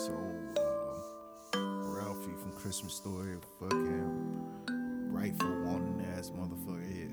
this 0.00 0.08
old 0.08 0.58
uh, 0.58 1.58
Ralphie 1.58 2.32
from 2.40 2.52
Christmas 2.52 2.94
Story, 2.94 3.36
fucking 3.58 5.10
rightful 5.10 5.50
wanting 5.64 6.06
ass 6.16 6.30
motherfucker 6.30 6.90
here. 6.90 7.10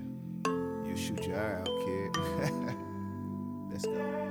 You 0.87 0.95
shoot 0.95 1.25
your 1.25 1.37
eye 1.37 1.59
out, 1.59 1.65
kid. 1.65 2.15
Let's 3.71 3.85
go. 3.85 4.29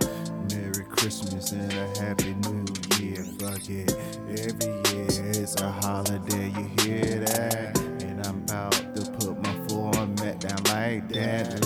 Merry 0.50 0.84
Christmas 0.88 1.52
and 1.52 1.70
a 1.70 2.00
Happy 2.00 2.32
New 2.34 2.64
Year. 2.98 3.24
Fuck 3.38 3.68
it. 3.68 3.94
Every 4.26 4.72
year 4.90 5.30
it's 5.32 5.60
a 5.60 5.70
holiday, 5.70 6.48
you 6.48 6.70
hear 6.82 7.20
that? 7.26 7.78
And 8.02 8.26
I'm 8.26 8.42
about 8.44 8.72
to 8.72 9.10
put 9.18 9.38
my 9.42 9.68
format 9.68 10.40
down 10.40 10.62
like 10.74 11.08
that. 11.10 11.65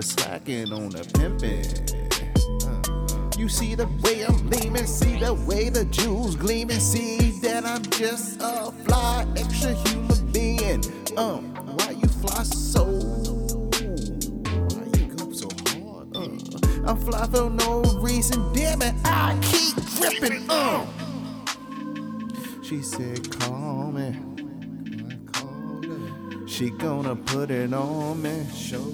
Never 0.00 0.08
slacking 0.08 0.72
on 0.72 0.88
the 0.88 1.00
pimpin'. 1.12 1.68
You 3.38 3.50
see 3.50 3.74
the 3.74 3.86
way 4.02 4.24
I'm 4.24 4.48
leaning, 4.48 4.86
see 4.86 5.18
the 5.18 5.34
way 5.34 5.68
the 5.68 5.84
jewels 5.84 6.36
gleaming, 6.36 6.80
see 6.80 7.32
that 7.42 7.66
I'm 7.66 7.82
just 7.82 8.40
a 8.40 8.72
fly, 8.86 9.26
extra 9.36 9.74
human 9.74 10.32
being. 10.32 10.82
Um, 11.18 11.54
why 11.76 11.90
you 11.90 12.08
fly 12.08 12.44
so? 12.44 12.84
Why 14.70 14.86
you 14.98 15.06
go 15.16 15.32
so 15.32 15.48
hard? 15.68 16.16
Uh, 16.16 16.28
I'm 16.90 16.96
fly 16.96 17.26
for 17.26 17.50
no 17.50 17.82
reason, 18.00 18.50
damn 18.54 18.80
it, 18.80 18.94
I 19.04 19.38
keep 19.42 19.76
gripping. 19.98 20.48
Uh. 20.48 20.86
She 22.62 22.80
said, 22.80 23.29
Gonna 27.02 27.16
put 27.16 27.50
it 27.50 27.72
on 27.72 28.20
me. 28.20 28.44
Show 28.54 28.84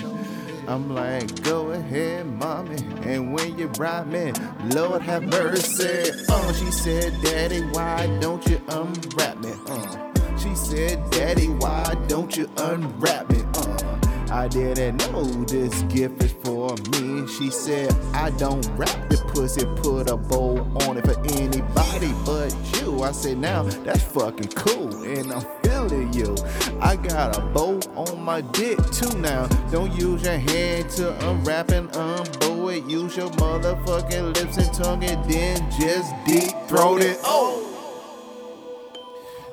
show. 0.00 0.18
I'm 0.66 0.92
like, 0.92 1.44
go 1.44 1.70
ahead, 1.70 2.26
mommy. 2.26 2.78
And 3.02 3.32
when 3.32 3.56
you 3.56 3.68
ride 3.78 4.08
me, 4.08 4.32
Lord 4.74 5.02
have 5.02 5.22
mercy. 5.22 6.10
Oh, 6.28 6.52
she 6.52 6.72
said, 6.72 7.14
Daddy, 7.22 7.60
why 7.60 8.08
don't 8.20 8.44
you 8.48 8.60
unwrap 8.66 9.38
me? 9.38 9.52
Uh. 9.68 10.36
She 10.38 10.52
said, 10.56 11.08
Daddy, 11.12 11.46
why 11.46 11.94
don't 12.08 12.36
you 12.36 12.50
unwrap 12.56 13.30
me? 13.30 13.44
Uh. 13.54 13.96
I 14.32 14.48
didn't 14.48 14.96
know 14.96 15.22
this 15.44 15.82
gift 15.82 16.20
is 16.24 16.32
for 16.76 17.00
me. 17.00 17.26
She 17.26 17.50
said, 17.50 17.92
I 18.12 18.30
don't 18.30 18.66
wrap 18.76 19.08
the 19.08 19.16
pussy, 19.34 19.64
put 19.82 20.10
a 20.10 20.16
bow 20.16 20.58
on 20.86 20.98
it 20.98 21.06
for 21.06 21.18
anybody 21.32 22.12
but 22.24 22.54
you. 22.76 23.02
I 23.02 23.12
said, 23.12 23.38
now 23.38 23.62
that's 23.62 24.02
fucking 24.02 24.48
cool, 24.48 25.02
and 25.02 25.32
I'm 25.32 25.44
feeling 25.62 26.12
you. 26.12 26.36
I 26.80 26.96
got 26.96 27.36
a 27.36 27.40
bow 27.40 27.80
on 27.96 28.22
my 28.22 28.40
dick 28.40 28.78
too 28.92 29.16
now. 29.18 29.46
Don't 29.70 29.92
use 29.92 30.22
your 30.22 30.38
hand 30.38 30.90
to 30.90 31.28
unwrap 31.28 31.70
and 31.70 31.90
unbow 31.92 32.76
it. 32.76 32.84
Use 32.90 33.16
your 33.16 33.30
motherfucking 33.30 34.36
lips 34.36 34.56
and 34.56 34.74
tongue, 34.74 35.04
and 35.04 35.30
then 35.30 35.70
just 35.80 36.12
deep 36.26 36.54
throat 36.68 37.02
it. 37.02 37.18
Oh! 37.24 37.66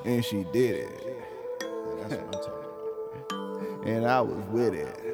And 0.04 0.24
she 0.24 0.44
did 0.52 0.76
it. 0.76 1.24
That's 1.60 2.12
what 2.12 2.20
I'm 2.20 2.30
talking 2.30 2.48
about 2.48 2.68
and 3.84 4.06
I 4.06 4.20
was 4.20 4.44
with 4.50 4.74
it. 4.74 5.07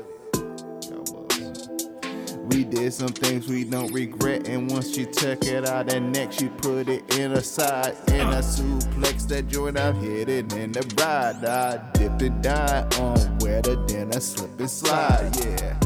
We 2.50 2.64
did 2.64 2.92
some 2.92 3.08
things 3.08 3.48
we 3.48 3.64
don't 3.64 3.92
regret, 3.92 4.48
and 4.48 4.70
once 4.70 4.94
she 4.94 5.06
took 5.06 5.44
it 5.44 5.66
out 5.66 5.90
her 5.90 6.00
neck, 6.00 6.32
she 6.32 6.48
put 6.48 6.88
it 6.88 7.18
in 7.18 7.30
her 7.30 7.40
side, 7.40 7.96
and 8.08 8.28
I 8.28 8.40
suplex 8.40 9.26
that 9.28 9.48
joint. 9.48 9.78
I 9.78 9.92
hit 9.92 10.28
it 10.28 10.52
in 10.52 10.72
the 10.72 10.82
ride. 10.98 11.44
I 11.44 11.78
dipped 11.92 12.22
and 12.22 12.42
died 12.42 12.94
on 12.98 13.38
wetter 13.38 13.76
than 13.86 14.10
a 14.10 14.20
slip 14.20 14.58
and 14.60 14.70
slide. 14.70 15.34
Yeah. 15.44 15.83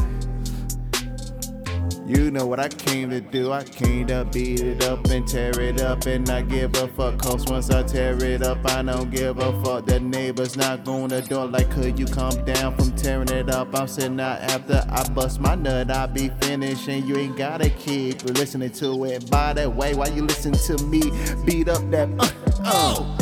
You 2.09 2.31
know 2.31 2.47
what 2.47 2.59
I 2.59 2.69
came 2.69 3.11
to 3.11 3.21
do. 3.21 3.51
I 3.51 3.63
came 3.63 4.07
to 4.07 4.25
beat 4.25 4.61
it 4.61 4.83
up 4.83 5.05
and 5.11 5.27
tear 5.27 5.51
it 5.61 5.79
up 5.79 6.07
and 6.07 6.25
not 6.25 6.47
give 6.47 6.73
a 6.73 6.87
fuck. 6.87 7.19
Cause 7.19 7.45
once 7.45 7.69
I 7.69 7.83
tear 7.83 8.17
it 8.23 8.41
up, 8.41 8.57
I 8.65 8.81
don't 8.81 9.11
give 9.11 9.37
a 9.37 9.63
fuck. 9.63 9.85
The 9.85 9.99
neighbors 9.99 10.57
not 10.57 10.83
going 10.83 11.09
to 11.09 11.21
door 11.21 11.45
like, 11.45 11.69
could 11.69 11.99
you 11.99 12.07
come 12.07 12.43
down 12.45 12.75
from 12.75 12.95
tearing 12.95 13.29
it 13.29 13.51
up? 13.51 13.79
I'm 13.79 13.87
sitting 13.87 14.19
out 14.19 14.41
after 14.41 14.83
I 14.89 15.07
bust 15.09 15.39
my 15.39 15.53
nut. 15.53 15.91
I 15.91 16.07
be 16.07 16.29
finished 16.41 16.87
and 16.87 17.07
you 17.07 17.15
ain't 17.15 17.37
gotta 17.37 17.69
keep 17.69 18.23
listening 18.23 18.71
to 18.71 19.03
it. 19.03 19.29
By 19.29 19.53
the 19.53 19.69
way, 19.69 19.93
why 19.93 20.07
you 20.07 20.23
listen 20.23 20.53
to 20.53 20.83
me 20.85 21.03
beat 21.45 21.69
up 21.69 21.87
that? 21.91 22.09
Uh, 22.17 22.31
oh. 22.65 23.17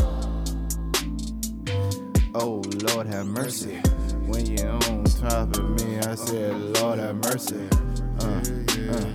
Oh, 2.36 2.62
Lord 2.94 3.08
have 3.08 3.26
mercy. 3.26 3.82
When 4.28 4.46
you're 4.46 4.70
on 4.70 5.04
top 5.04 5.58
of 5.58 5.84
me, 5.84 5.98
I 5.98 6.16
said, 6.16 6.56
Lord 6.80 7.00
have 7.00 7.16
mercy. 7.18 7.68
Uh, 8.20 8.42
uh, 8.92 9.06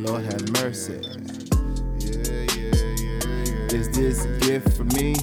Lord 0.00 0.24
have 0.24 0.50
mercy. 0.62 1.00
Is 3.72 3.88
this 3.90 4.24
a 4.24 4.38
gift 4.40 4.76
for 4.76 4.84
me? 4.84 5.14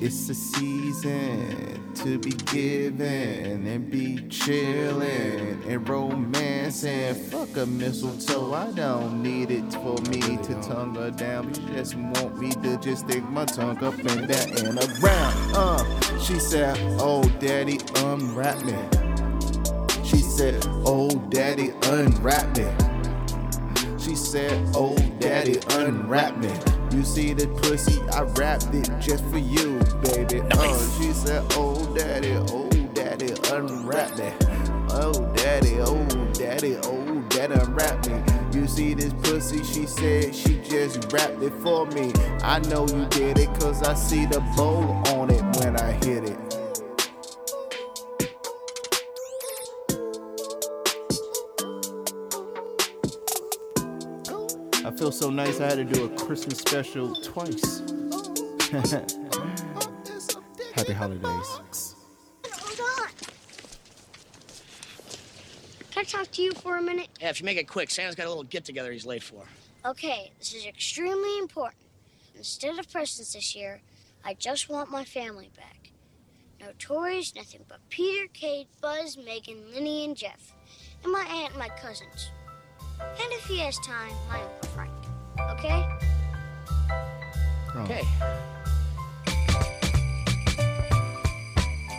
It's 0.00 0.28
a 0.28 0.34
season 0.34 1.92
to 1.96 2.18
be 2.18 2.30
given 2.52 3.66
and 3.66 3.90
be 3.90 4.18
chillin' 4.28 5.66
and 5.66 5.88
romancing. 5.88 7.14
Fuck 7.14 7.56
a 7.56 7.66
mistletoe, 7.66 8.54
I 8.54 8.70
don't 8.72 9.22
need 9.22 9.50
it 9.50 9.72
for 9.72 9.96
me 10.10 10.20
to 10.20 10.54
tongue 10.62 10.94
her 10.94 11.10
down. 11.10 11.52
You 11.54 11.74
just 11.74 11.96
want 11.96 12.38
me 12.38 12.50
to 12.50 12.78
just 12.78 13.08
stick 13.08 13.24
my 13.30 13.44
tongue 13.44 13.82
up 13.82 13.98
and 13.98 14.28
down 14.28 14.66
and 14.66 14.78
around. 14.78 15.56
Uh, 15.56 16.18
she 16.20 16.38
said, 16.38 16.76
Oh, 17.00 17.22
daddy, 17.40 17.80
unwrap 17.96 18.64
me. 18.64 18.74
She 20.38 20.44
said, 20.44 20.66
Oh, 20.86 21.10
daddy, 21.30 21.72
unwrap 21.86 22.56
me. 22.56 22.68
She 23.98 24.14
said, 24.14 24.70
Oh, 24.72 24.94
daddy, 25.18 25.58
unwrap 25.70 26.38
me. 26.38 26.52
You 26.96 27.02
see 27.02 27.32
the 27.32 27.48
pussy, 27.60 28.00
I 28.12 28.22
wrapped 28.22 28.72
it 28.72 28.88
just 29.00 29.24
for 29.30 29.38
you, 29.38 29.80
baby. 30.00 30.40
Oh, 30.52 30.96
she 31.00 31.12
said, 31.12 31.44
Oh, 31.56 31.92
daddy, 31.92 32.34
oh, 32.52 32.68
daddy, 32.94 33.34
unwrap 33.52 34.16
me. 34.16 34.30
Oh, 34.90 35.12
daddy, 35.34 35.80
oh, 35.80 36.06
daddy, 36.34 36.76
oh, 36.84 37.20
daddy, 37.30 37.54
unwrap 37.54 38.06
me. 38.06 38.22
You 38.52 38.68
see 38.68 38.94
this 38.94 39.12
pussy, 39.14 39.64
she 39.64 39.86
said 39.86 40.32
she 40.32 40.60
just 40.60 41.12
wrapped 41.12 41.42
it 41.42 41.52
for 41.64 41.84
me. 41.86 42.12
I 42.44 42.60
know 42.60 42.86
you 42.86 43.06
did 43.06 43.40
it, 43.40 43.48
cause 43.58 43.82
I 43.82 43.94
see 43.94 44.24
the 44.24 44.38
bow 44.56 45.02
on 45.16 45.30
it 45.30 45.42
when 45.58 45.76
I 45.76 45.90
hit 45.94 46.22
it. 46.30 46.47
So 55.18 55.30
nice 55.30 55.60
I 55.60 55.66
had 55.66 55.78
to 55.78 55.84
do 55.84 56.04
a 56.04 56.08
Christmas 56.10 56.58
special 56.58 57.12
twice. 57.12 57.80
Happy 60.76 60.92
holidays. 60.92 61.94
Can 65.90 65.96
I 65.96 66.04
talk 66.04 66.30
to 66.30 66.42
you 66.42 66.52
for 66.52 66.76
a 66.76 66.82
minute? 66.82 67.08
Yeah, 67.20 67.30
if 67.30 67.40
you 67.40 67.46
make 67.46 67.58
it 67.58 67.66
quick, 67.66 67.90
Santa's 67.90 68.14
got 68.14 68.26
a 68.26 68.28
little 68.28 68.44
get 68.44 68.64
together 68.64 68.92
he's 68.92 69.04
late 69.04 69.24
for. 69.24 69.42
Okay, 69.84 70.30
this 70.38 70.54
is 70.54 70.66
extremely 70.66 71.36
important. 71.38 71.82
Instead 72.36 72.78
of 72.78 72.88
presents 72.88 73.32
this 73.32 73.56
year, 73.56 73.80
I 74.24 74.34
just 74.34 74.68
want 74.68 74.88
my 74.88 75.02
family 75.02 75.50
back. 75.56 75.90
No 76.60 76.68
toys, 76.78 77.32
nothing 77.34 77.64
but 77.66 77.80
Peter, 77.90 78.28
Kate, 78.32 78.68
Buzz, 78.80 79.18
Megan, 79.18 79.64
Linny, 79.74 80.04
and 80.04 80.16
Jeff. 80.16 80.54
And 81.02 81.10
my 81.10 81.24
aunt 81.24 81.50
and 81.50 81.58
my 81.58 81.70
cousins. 81.70 82.30
And 83.00 83.32
if 83.32 83.46
he 83.46 83.58
has 83.58 83.78
time, 83.78 84.12
my 84.28 84.40
Uncle 84.40 84.68
Frank. 84.70 85.07
Okay? 85.50 85.86
Okay. 87.76 88.02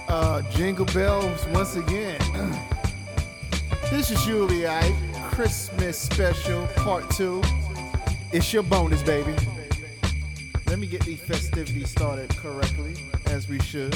Uh, 0.08 0.42
jingle 0.52 0.86
bells 0.86 1.46
once 1.48 1.76
again. 1.76 2.20
this 3.92 4.12
is 4.12 4.24
Julie 4.24 4.68
I 4.68 4.94
Christmas 5.32 5.98
special 5.98 6.68
part 6.76 7.10
two. 7.12 7.42
It's 8.32 8.52
your 8.54 8.64
bonus, 8.64 9.04
baby. 9.04 9.36
Let 10.68 10.80
me 10.80 10.88
get 10.88 11.02
these 11.02 11.20
festivities 11.20 11.90
started 11.90 12.30
correctly, 12.38 12.96
as 13.28 13.48
we 13.48 13.60
should. 13.60 13.96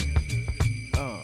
Uh. 0.97 1.22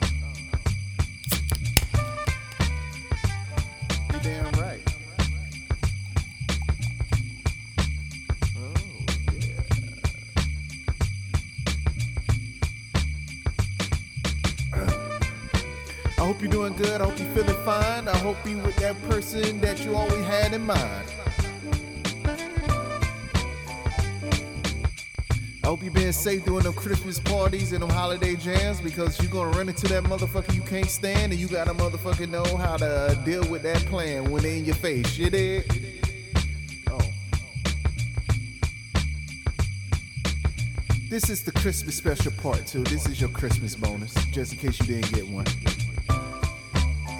Hope 16.39 16.53
you're 16.53 16.68
doing 16.68 16.74
good. 16.77 17.01
I 17.01 17.03
hope 17.03 17.19
you're 17.19 17.27
feeling 17.36 17.65
fine. 17.65 18.07
I 18.07 18.18
hope 18.19 18.38
you 18.47 18.59
with 18.59 18.77
that 18.77 18.95
person 19.09 19.59
that 19.59 19.83
you 19.83 19.94
always 19.94 20.24
had 20.25 20.53
in 20.53 20.62
mind. 20.62 21.06
I 25.62 25.68
hope 25.68 25.83
you 25.83 25.91
been 25.91 26.13
safe 26.13 26.45
doing 26.45 26.63
them 26.63 26.74
Christmas 26.74 27.19
parties 27.19 27.74
and 27.74 27.81
them 27.81 27.89
holiday 27.89 28.38
jams 28.38 28.80
because 28.80 29.21
you're 29.21 29.31
gonna 29.31 29.56
run 29.57 29.68
into 29.68 29.86
that 29.89 30.06
motherfucker 30.06 30.56
you 30.56 30.62
can't 30.62 30.89
stand 30.89 31.33
and 31.33 31.41
you 31.41 31.50
gotta 31.50 31.74
motherfucking 31.74 32.30
know 32.30 32.45
how 32.56 32.77
to 32.77 33.19
deal 33.25 33.45
with 33.50 33.62
that 33.63 33.80
plan 33.88 34.31
when 34.31 34.41
they 34.41 34.59
in 34.59 34.65
your 34.65 34.75
face. 34.75 35.18
You 35.18 35.30
did? 35.30 35.65
Oh. 36.89 37.00
This 41.09 41.30
is 41.30 41.44
the 41.44 41.51
Christmas 41.51 41.95
special 41.97 42.31
part 42.31 42.65
two. 42.65 42.86
This 42.86 43.07
is 43.07 43.19
your 43.19 43.30
Christmas 43.30 43.75
bonus, 43.75 44.13
just 44.31 44.53
in 44.53 44.59
case 44.59 44.80
you 44.80 44.86
didn't 44.86 45.13
get 45.13 45.27
one. 45.27 45.45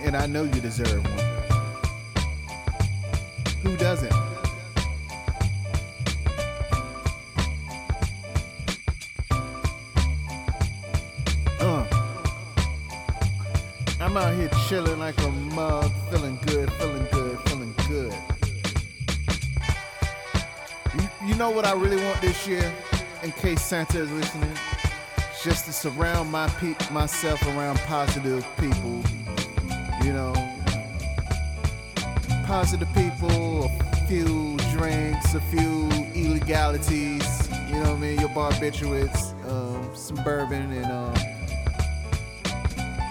And 0.10 0.18
I 0.18 0.26
know 0.26 0.44
you 0.44 0.60
deserve 0.60 1.04
one. 1.06 1.20
Who 3.62 3.78
doesn't? 3.78 4.12
Uh. 11.60 11.86
I'm 14.00 14.18
out 14.18 14.34
here 14.34 14.50
chilling 14.68 14.98
like 14.98 15.16
a 15.22 15.30
mug, 15.30 15.92
feeling 16.10 16.40
good, 16.48 16.74
feeling 16.74 17.08
good, 17.12 17.40
feeling 17.48 17.76
good. 17.88 18.14
You, 20.96 21.28
you 21.28 21.36
know 21.36 21.52
what 21.52 21.68
I 21.68 21.74
really 21.74 22.04
want 22.04 22.20
this 22.20 22.48
year, 22.48 22.74
in 23.22 23.32
case 23.34 23.62
Santa 23.62 24.00
is 24.00 24.12
listening? 24.12 24.58
Just 25.44 25.66
to 25.66 25.72
surround 25.72 26.32
my 26.32 26.48
pe- 26.48 26.74
myself 26.92 27.46
around 27.46 27.78
positive 27.82 28.44
people. 28.60 29.04
You 30.04 30.14
know, 30.14 30.34
positive 32.46 32.88
people, 32.94 33.66
a 33.66 33.96
few 34.08 34.58
drinks, 34.72 35.34
a 35.36 35.42
few 35.42 35.90
illegalities. 36.16 37.50
You 37.68 37.76
know 37.76 37.82
what 37.82 37.90
I 37.90 37.98
mean? 37.98 38.20
Your 38.20 38.30
barbiturates, 38.30 39.34
um, 39.50 39.96
some 39.96 40.24
bourbon, 40.24 40.72
and 40.72 40.86
um, 40.86 41.14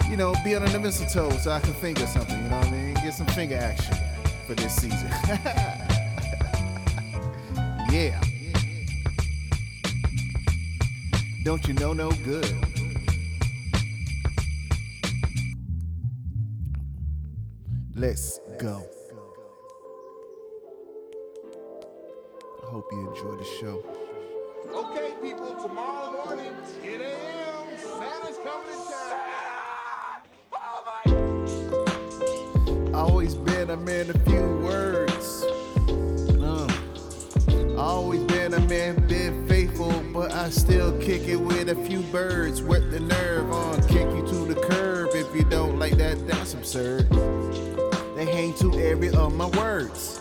you 0.09 0.17
know, 0.17 0.33
be 0.43 0.55
under 0.55 0.69
the 0.69 0.79
mistletoe 0.79 1.29
so 1.37 1.51
I 1.51 1.59
can 1.59 1.73
finger 1.73 2.05
something. 2.07 2.41
You 2.43 2.49
know 2.49 2.57
what 2.57 2.67
I 2.67 2.71
mean? 2.71 2.93
Get 2.95 3.13
some 3.13 3.27
finger 3.27 3.57
action 3.57 3.95
for 4.47 4.55
this 4.55 4.75
season. 4.75 5.09
yeah. 7.91 8.19
Don't 11.43 11.65
you 11.67 11.73
know 11.75 11.93
no 11.93 12.11
good? 12.11 12.68
Let's 17.99 18.39
go. 18.57 18.87
I 22.63 22.65
hope 22.67 22.87
you 22.93 23.09
enjoy 23.09 23.35
the 23.35 23.43
show. 23.59 23.83
Okay, 24.73 25.11
people, 25.21 25.53
tomorrow 25.61 26.23
morning, 26.23 26.53
10 26.81 27.01
a.m., 27.01 27.77
Santa's 27.77 28.37
coming 28.37 28.79
to 28.87 28.93
town. 32.71 32.95
Always 32.95 33.35
been 33.35 33.69
a 33.71 33.75
man 33.75 34.09
of 34.09 34.23
few 34.23 34.59
words. 34.63 35.43
Uh, 36.41 36.71
always 37.77 38.23
been 38.23 38.53
a 38.53 38.61
man, 38.61 39.05
been 39.07 39.45
faithful, 39.45 39.91
but 40.13 40.31
I 40.31 40.49
still 40.51 40.97
kick 40.99 41.27
it 41.27 41.35
with 41.35 41.67
a 41.67 41.75
few 41.75 41.99
birds. 42.03 42.61
Wet 42.61 42.91
the 42.91 43.01
nerve 43.01 43.51
on, 43.51 43.81
kick 43.89 44.09
you 44.15 44.25
to 44.25 44.53
the 44.53 44.55
curb. 44.69 45.09
If 45.13 45.35
you 45.35 45.43
don't 45.43 45.77
like 45.77 45.97
that, 45.97 46.25
that's 46.25 46.53
absurd. 46.53 47.09
They 48.19 48.25
hang 48.25 48.53
to 48.55 48.77
every 48.81 49.11
of 49.11 49.33
my 49.33 49.47
words. 49.47 50.19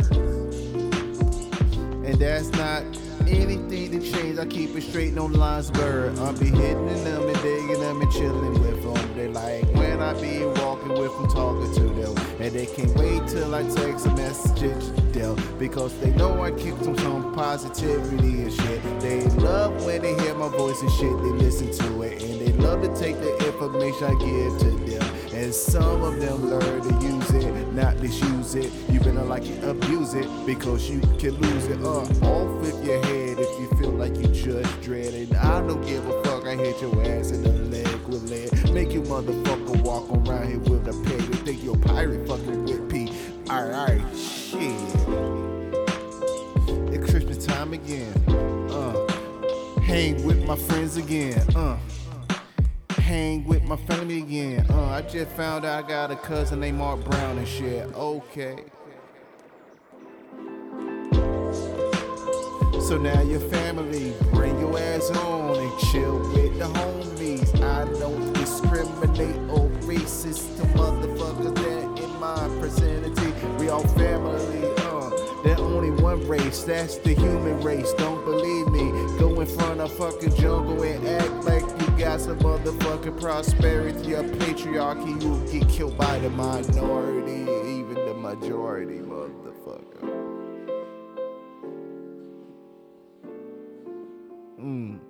And 2.08 2.14
that's 2.14 2.48
not 2.50 2.84
anything 3.26 3.90
to 3.90 4.12
change. 4.12 4.38
I 4.38 4.46
keep 4.46 4.76
it 4.76 4.82
straight, 4.82 5.14
no 5.14 5.26
lines 5.26 5.72
blurred. 5.72 6.16
I'll 6.20 6.32
be 6.32 6.46
hitting 6.46 6.86
them 7.02 7.28
and 7.28 7.42
digging 7.42 7.80
them 7.80 8.00
and 8.00 8.12
chilling 8.12 8.52
with 8.60 8.84
them. 8.84 9.16
They 9.16 9.26
like 9.26 9.64
when 9.74 10.00
I 10.00 10.14
be 10.14 10.46
walking 10.46 10.90
with 10.90 11.12
them, 11.12 11.26
talking 11.26 11.74
to 11.74 11.80
them. 12.00 12.16
And 12.38 12.54
they 12.54 12.66
can't 12.66 12.94
wait 12.94 13.26
till 13.26 13.52
I 13.52 13.64
text 13.64 14.06
a 14.06 14.14
message 14.14 14.60
to 14.60 14.68
them. 15.18 15.58
Because 15.58 15.92
they 15.98 16.12
know 16.12 16.40
I 16.40 16.52
kick 16.52 16.78
them 16.78 16.96
some 16.98 17.34
positivity 17.34 18.42
and 18.42 18.52
shit. 18.52 19.00
They 19.00 19.24
love 19.40 19.84
when 19.84 20.02
they 20.02 20.14
hear 20.22 20.36
my 20.36 20.50
voice 20.50 20.80
and 20.82 20.92
shit. 20.92 21.16
They 21.20 21.32
listen 21.32 21.72
to 21.72 22.02
it. 22.02 22.22
And 22.22 22.40
they 22.40 22.52
love 22.62 22.80
to 22.82 22.94
take 22.94 23.18
the 23.18 23.36
information 23.44 24.04
I 24.04 24.14
give 24.20 24.58
to 24.60 24.70
them. 24.86 25.17
And 25.38 25.54
some 25.54 26.02
of 26.02 26.18
them 26.18 26.50
learn 26.50 26.82
to 26.82 27.06
use 27.06 27.30
it, 27.30 27.72
not 27.72 27.96
misuse 28.00 28.56
it. 28.56 28.72
You 28.88 28.98
better 28.98 29.22
like 29.22 29.46
it, 29.46 29.62
abuse 29.62 30.14
it, 30.14 30.26
because 30.44 30.90
you 30.90 30.98
can 31.16 31.36
lose 31.36 31.66
it. 31.66 31.80
Uh, 31.80 32.00
off 32.26 32.60
with 32.60 32.84
your 32.84 33.00
head 33.04 33.38
if 33.38 33.60
you 33.60 33.68
feel 33.78 33.92
like 33.92 34.16
you 34.16 34.26
just 34.26 34.80
dread 34.80 35.14
it. 35.14 35.32
I 35.36 35.60
don't 35.60 35.80
give 35.86 36.04
a 36.08 36.24
fuck, 36.24 36.44
I 36.44 36.56
hit 36.56 36.82
your 36.82 36.92
ass 37.02 37.30
in 37.30 37.44
the 37.44 37.52
leg 37.52 37.86
with 38.08 38.28
lead. 38.28 38.74
Make 38.74 38.92
you 38.92 39.02
motherfucker 39.02 39.80
walk 39.82 40.10
around 40.10 40.48
here 40.48 40.58
with 40.58 40.88
a 40.88 41.02
peg. 41.04 41.20
You 41.20 41.34
think 41.44 41.62
you're 41.62 41.76
a 41.76 41.86
pirate 41.86 42.26
fucking 42.26 42.64
with 42.64 42.90
P. 42.90 43.12
Alright, 43.48 44.02
shit. 44.16 44.60
It's 46.92 47.10
Christmas 47.12 47.46
time 47.46 47.74
again. 47.74 48.12
Uh, 48.26 49.06
hang 49.82 50.20
with 50.26 50.44
my 50.44 50.56
friends 50.56 50.96
again. 50.96 51.40
Uh 51.54 51.78
hang 53.08 53.42
with 53.46 53.64
my 53.64 53.76
family 53.76 54.18
again. 54.18 54.66
Uh, 54.68 54.84
I 54.90 55.00
just 55.00 55.30
found 55.30 55.64
out 55.64 55.82
I 55.82 55.88
got 55.88 56.10
a 56.10 56.16
cousin 56.16 56.60
named 56.60 56.76
Mark 56.76 57.02
Brown 57.04 57.38
and 57.38 57.48
shit. 57.48 57.86
Okay. 57.94 58.64
So 62.86 62.98
now 62.98 63.22
your 63.22 63.40
family, 63.40 64.12
bring 64.34 64.60
your 64.60 64.78
ass 64.78 65.10
on 65.10 65.56
and 65.56 65.78
chill 65.90 66.18
with 66.34 66.58
the 66.58 66.66
homies. 66.66 67.48
I 67.62 67.86
don't 67.98 68.30
discriminate 68.34 69.36
or 69.56 69.70
racist 69.88 70.58
to 70.58 70.66
motherfuckers 70.76 71.54
that 71.54 72.04
in 72.04 72.20
my 72.20 72.46
vicinity. 72.60 73.32
We 73.58 73.70
all 73.70 73.88
family, 73.96 74.70
uh. 74.76 75.08
There's 75.44 75.60
only 75.60 75.92
one 76.02 76.28
race, 76.28 76.62
that's 76.62 76.98
the 76.98 77.14
human 77.14 77.58
race. 77.62 77.90
Don't 77.94 78.22
believe 78.26 78.66
me. 78.68 78.90
Go 79.18 79.40
in 79.40 79.46
front 79.46 79.80
of 79.80 79.90
fucking 79.96 80.34
jungle 80.36 80.82
and 80.82 81.08
act 81.08 81.32
like 81.44 81.62
you 81.80 81.87
got 81.98 82.20
some 82.20 82.38
motherfucking 82.38 83.20
prosperity 83.20 84.14
or 84.14 84.22
patriarchy. 84.22 85.20
You'll 85.20 85.40
get 85.50 85.68
killed 85.68 85.98
by 85.98 86.18
the 86.20 86.30
minority, 86.30 87.42
even 87.42 87.94
the 87.94 88.14
majority, 88.14 88.98
motherfucker. 88.98 90.02
Mm. 94.60 95.00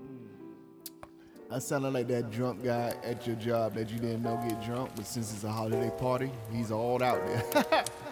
I 1.50 1.58
sounded 1.58 1.92
like 1.92 2.08
that 2.08 2.30
drunk 2.30 2.64
guy 2.64 2.94
at 3.04 3.26
your 3.26 3.36
job 3.36 3.74
that 3.74 3.90
you 3.90 3.98
didn't 3.98 4.22
know 4.22 4.42
get 4.48 4.64
drunk, 4.64 4.92
but 4.96 5.06
since 5.06 5.30
it's 5.34 5.44
a 5.44 5.50
holiday 5.50 5.90
party, 5.98 6.30
he's 6.50 6.70
all 6.70 7.02
out 7.02 7.20
there. 7.26 7.84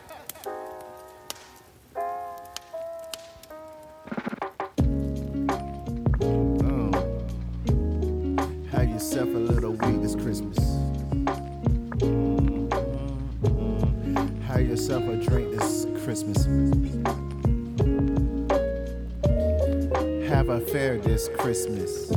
this 21.16 21.30
Christmas. 21.38 22.10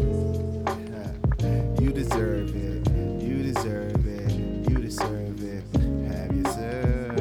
You 1.80 1.90
deserve 1.94 2.54
it. 2.54 2.92
You 3.24 3.44
deserve 3.44 4.06
it. 4.06 4.32
You 4.70 4.76
deserve 4.76 5.42
it. 5.42 5.64
Have 6.12 6.36
yourself 6.36 7.18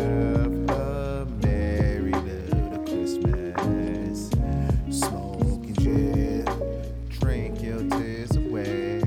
a 0.71 1.29
merry 1.41 2.11
little 2.11 2.85
Christmas. 2.85 4.31
Smoke 4.91 5.39
Smoking 5.39 5.75
jet. 5.79 6.49
Drink 7.21 7.63
your 7.63 7.89
tears 7.91 8.35
away. 8.35 8.99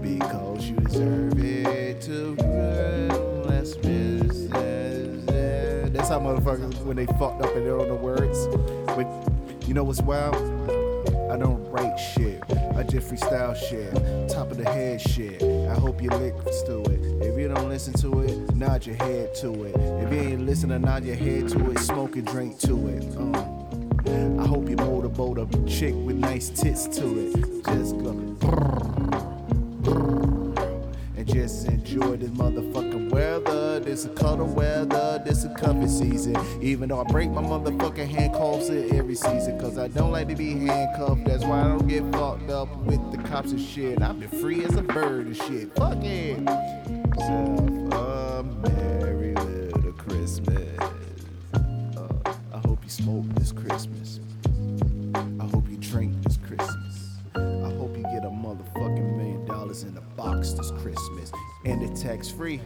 Because 0.00 0.70
you 0.70 0.76
deserve 0.76 1.36
it 1.36 2.00
to 2.02 2.36
less 3.48 3.74
business. 3.74 5.24
That's 5.92 6.10
how 6.10 6.20
motherfuckers 6.20 6.80
when 6.84 6.96
they 6.96 7.06
fucked 7.06 7.42
up 7.42 7.56
and 7.56 7.66
they 7.66 7.70
don't 7.70 7.88
know 7.88 7.96
words. 7.96 8.46
But 8.86 9.08
you 9.66 9.74
know 9.74 9.82
what's 9.82 10.00
wild? 10.00 10.77
I 11.30 11.36
don't 11.36 11.64
write 11.70 11.96
shit. 11.96 12.42
I 12.74 12.82
just 12.82 13.12
freestyle 13.12 13.54
shit. 13.54 13.92
Top 14.28 14.50
of 14.50 14.56
the 14.56 14.64
head 14.64 15.00
shit. 15.00 15.42
I 15.42 15.74
hope 15.74 16.02
you 16.02 16.08
listen 16.10 16.66
to 16.66 16.90
it. 16.90 17.00
If 17.22 17.38
you 17.38 17.48
don't 17.48 17.68
listen 17.68 17.92
to 17.94 18.20
it, 18.22 18.54
nod 18.54 18.86
your 18.86 18.96
head 18.96 19.34
to 19.36 19.64
it. 19.64 19.74
If 19.76 20.12
you 20.12 20.20
ain't 20.20 20.46
listening, 20.46 20.82
nod 20.82 21.04
your 21.04 21.16
head 21.16 21.48
to 21.50 21.70
it. 21.70 21.78
Smoke 21.80 22.16
and 22.16 22.26
drink 22.26 22.58
to 22.60 22.88
it. 22.88 23.04
Uh. 23.16 23.58
I 24.40 24.46
hope 24.46 24.70
you 24.70 24.76
motorboat 24.76 25.38
a 25.38 25.66
chick 25.66 25.94
with 25.94 26.16
nice 26.16 26.48
tits 26.48 26.86
to 26.98 27.18
it. 27.18 27.34
Just 27.66 27.98
go. 27.98 28.10
And 31.16 31.26
just 31.26 31.66
enjoy 31.66 32.16
this 32.16 32.30
motherfucking 32.30 32.87
weather. 33.18 33.80
This 33.80 34.04
a 34.04 34.08
colder 34.10 34.44
weather, 34.44 35.20
this 35.24 35.44
a 35.44 35.48
comfy 35.54 35.88
season. 35.88 36.36
Even 36.62 36.88
though 36.88 37.00
I 37.00 37.04
break 37.04 37.30
my 37.30 37.42
motherfucking 37.42 38.08
handcuffs 38.08 38.70
every 38.70 39.14
season, 39.16 39.58
cause 39.58 39.76
I 39.76 39.88
don't 39.88 40.12
like 40.12 40.28
to 40.28 40.36
be 40.36 40.52
handcuffed. 40.52 41.24
That's 41.24 41.44
why 41.44 41.62
I 41.62 41.64
don't 41.64 41.88
get 41.88 42.02
fucked 42.12 42.50
up 42.50 42.74
with 42.84 43.00
the 43.10 43.18
cops 43.28 43.50
and 43.50 43.60
shit. 43.60 44.00
I've 44.00 44.20
been 44.20 44.28
free 44.28 44.64
as 44.64 44.76
a 44.76 44.82
bird 44.82 45.26
and 45.26 45.36
shit. 45.36 45.74
Fuck 45.74 45.98
it. 46.02 46.36
Self 47.18 47.58
a 47.92 48.44
merry 48.62 49.34
little 49.34 49.92
Christmas. 49.92 50.78
Uh, 51.54 52.34
I 52.52 52.58
hope 52.66 52.78
you 52.84 52.90
smoke 52.90 53.24
this 53.34 53.50
Christmas. 53.52 54.20
I 55.14 55.44
hope 55.44 55.68
you 55.68 55.76
drink 55.78 56.14
this 56.22 56.36
Christmas. 56.36 57.18
I 57.34 57.70
hope 57.78 57.96
you 57.96 58.04
get 58.04 58.24
a 58.24 58.30
motherfucking 58.30 59.16
million 59.16 59.44
dollars 59.46 59.82
in 59.82 59.96
a 59.96 60.00
box 60.16 60.52
this 60.52 60.70
Christmas. 60.82 61.32
And 61.64 61.82
it's 61.82 62.02
tax 62.02 62.30
free. 62.30 62.60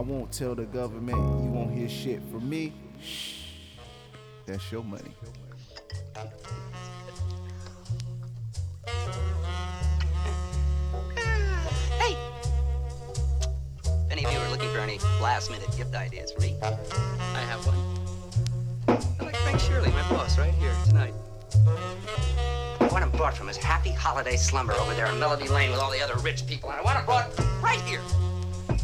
I 0.00 0.02
won't 0.02 0.32
tell 0.32 0.54
the 0.54 0.64
government 0.64 1.18
you 1.18 1.50
won't 1.50 1.74
hear 1.74 1.86
shit 1.86 2.22
from 2.32 2.48
me. 2.48 2.72
Shh. 3.04 3.34
That's 4.46 4.72
your 4.72 4.82
money. 4.82 5.14
Hey! 11.98 12.16
If 13.84 14.10
any 14.10 14.24
of 14.24 14.32
you 14.32 14.38
are 14.38 14.48
looking 14.48 14.70
for 14.70 14.78
any 14.78 14.98
last 15.20 15.50
minute 15.50 15.68
gift 15.76 15.94
ideas 15.94 16.32
for 16.32 16.40
me, 16.40 16.56
I 16.62 17.40
have 17.40 17.66
one. 17.66 17.76
I 18.88 19.24
like 19.24 19.36
Frank 19.36 19.60
Shirley, 19.60 19.90
my 19.90 20.08
boss, 20.08 20.38
right 20.38 20.54
here 20.54 20.72
tonight. 20.86 21.12
I 21.66 22.88
want 22.90 23.04
him 23.04 23.10
brought 23.10 23.36
from 23.36 23.48
his 23.48 23.58
happy 23.58 23.90
holiday 23.90 24.36
slumber 24.38 24.72
over 24.72 24.94
there 24.94 25.12
in 25.12 25.20
Melody 25.20 25.48
Lane 25.48 25.70
with 25.70 25.78
all 25.78 25.90
the 25.90 26.00
other 26.00 26.16
rich 26.22 26.46
people. 26.46 26.70
And 26.70 26.80
I 26.80 26.82
want 26.82 26.98
him 26.98 27.04
brought 27.04 27.38
right 27.62 27.82
here 27.82 28.00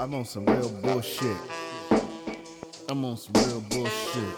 I'm 0.00 0.14
on 0.14 0.24
some 0.24 0.46
real 0.46 0.68
bullshit. 0.68 1.36
I'm 2.88 3.04
on 3.04 3.16
some 3.16 3.32
real 3.44 3.60
bullshit. 3.60 4.34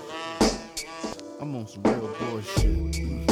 I'm 1.41 1.55
on 1.55 1.67
some 1.67 1.83
real 1.85 2.15
bullshit. 2.19 3.31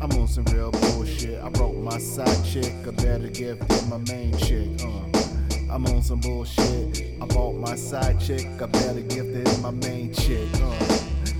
I'm 0.00 0.12
on 0.12 0.28
some 0.28 0.44
real 0.44 0.70
bullshit. 0.70 1.42
I 1.42 1.48
brought 1.48 1.74
my 1.74 1.98
side 1.98 2.44
chick 2.44 2.72
a 2.86 2.92
better 2.92 3.28
gift 3.28 3.66
than 3.68 3.88
my 3.88 3.98
main 4.12 4.36
chick. 4.38 4.68
Uh. 4.82 5.72
I'm 5.72 5.86
on 5.86 6.02
some 6.02 6.20
bullshit. 6.20 7.20
I 7.20 7.26
bought 7.26 7.54
my 7.54 7.74
side 7.74 8.20
chick 8.20 8.46
a 8.60 8.68
better 8.68 9.00
gift 9.00 9.44
than 9.44 9.62
my 9.62 9.70
main 9.70 10.12
chick. 10.12 10.48
Uh. 10.54 10.98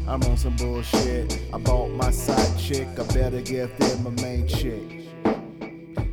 I'm 0.09 0.23
on 0.25 0.37
some 0.37 0.57
bullshit. 0.57 1.41
I 1.53 1.59
bought 1.59 1.91
my 1.91 2.11
side 2.11 2.59
chick 2.59 2.89
a 2.97 3.05
better 3.05 3.41
gift 3.41 3.79
than 3.79 4.03
my 4.03 4.11
main 4.23 4.49
chick. 4.49 4.83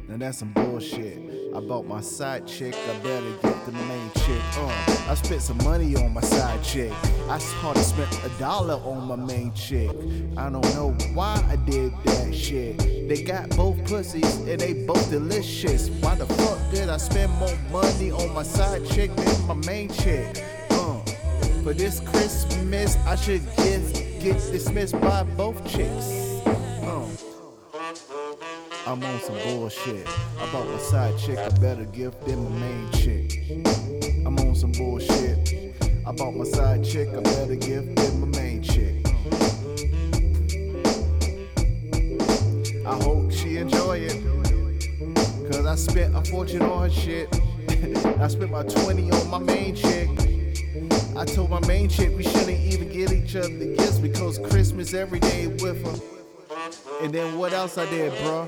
Now 0.08 0.18
that's 0.18 0.40
some 0.40 0.52
bullshit. 0.54 1.31
I 1.54 1.60
bought 1.60 1.86
my 1.86 2.00
side 2.00 2.48
chick 2.48 2.74
I 2.74 2.98
better 3.00 3.32
get 3.42 3.66
the 3.66 3.74
main 3.74 4.12
chick. 4.16 4.42
Uh, 4.56 5.10
I 5.10 5.16
spent 5.16 5.42
some 5.42 5.58
money 5.58 5.96
on 5.98 6.14
my 6.14 6.22
side 6.22 6.64
chick. 6.64 6.94
I 7.30 7.40
hardly 7.60 7.84
spent 7.84 8.24
a 8.24 8.30
dollar 8.40 8.76
on 8.76 9.06
my 9.08 9.18
main 9.18 9.54
chick. 9.54 9.90
I 10.38 10.50
don't 10.50 10.64
know 10.76 10.96
why 11.14 11.44
I 11.50 11.58
did 11.58 11.92
that 12.06 12.34
shit. 12.34 12.78
They 12.78 13.24
got 13.24 13.50
both 13.58 13.84
pussies 13.86 14.38
and 14.38 14.62
they 14.62 14.86
both 14.86 15.10
delicious. 15.10 15.90
Why 15.90 16.16
the 16.16 16.26
fuck 16.26 16.60
did 16.72 16.88
I 16.88 16.98
spend 16.98 17.34
more 17.34 17.58
money 17.70 18.12
on 18.12 18.34
my 18.34 18.44
side 18.44 18.86
chick 18.88 19.14
than 19.18 19.48
my 19.48 19.56
main 19.66 19.90
chick? 19.90 20.44
Uh, 20.70 21.00
for 21.64 21.74
this 21.74 22.00
Christmas, 22.00 22.96
I 23.06 23.16
should 23.16 23.46
get 23.58 23.82
get 24.22 24.38
dismissed 24.52 25.00
by 25.02 25.24
both 25.24 25.60
chicks. 25.70 26.42
Uh. 26.46 28.21
I'm 28.88 29.04
on 29.04 29.20
some 29.20 29.38
bullshit. 29.44 30.08
I 30.40 30.52
bought 30.52 30.68
my 30.68 30.78
side 30.80 31.16
chick 31.20 31.38
a 31.38 31.52
better 31.60 31.86
gift 31.86 32.26
than 32.26 32.44
my 32.44 32.60
main 32.60 32.92
chick. 32.92 33.40
I'm 34.26 34.40
on 34.40 34.56
some 34.56 34.72
bullshit. 34.72 35.76
I 36.06 36.12
bought 36.12 36.36
my 36.36 36.44
side 36.46 36.84
chick 36.84 37.10
a 37.10 37.22
better 37.22 37.56
gift 37.56 37.96
than 37.96 38.22
my 38.22 38.40
main 38.40 38.64
chick. 38.64 39.06
I 42.88 42.96
hope 43.04 43.32
she 43.32 43.58
enjoy 43.58 44.00
it. 44.00 45.52
Cause 45.52 45.66
I 45.66 45.76
spent 45.76 46.16
a 46.16 46.24
fortune 46.32 46.64
on 46.64 46.90
her 46.90 46.90
shit. 46.90 47.30
I 48.20 48.28
spent 48.30 48.50
my 48.50 48.64
20 48.64 49.12
on 49.12 49.30
my 49.30 49.38
main 49.38 49.76
chick. 49.76 50.10
I 51.16 51.24
told 51.26 51.52
my 51.52 51.60
main 51.68 51.88
chick 51.88 52.18
we 52.18 52.24
shouldn't 52.24 52.60
even 52.60 52.90
get 52.90 53.12
each 53.12 53.36
other 53.36 53.50
gifts 53.50 54.00
because 54.00 54.40
Christmas 54.40 54.96
every 54.96 55.20
day 55.20 55.48
with 55.48 55.86
her. 55.86 56.21
And 57.02 57.14
then 57.14 57.38
what 57.38 57.54
else 57.54 57.78
I 57.78 57.90
did, 57.90 58.14
bruh? 58.14 58.48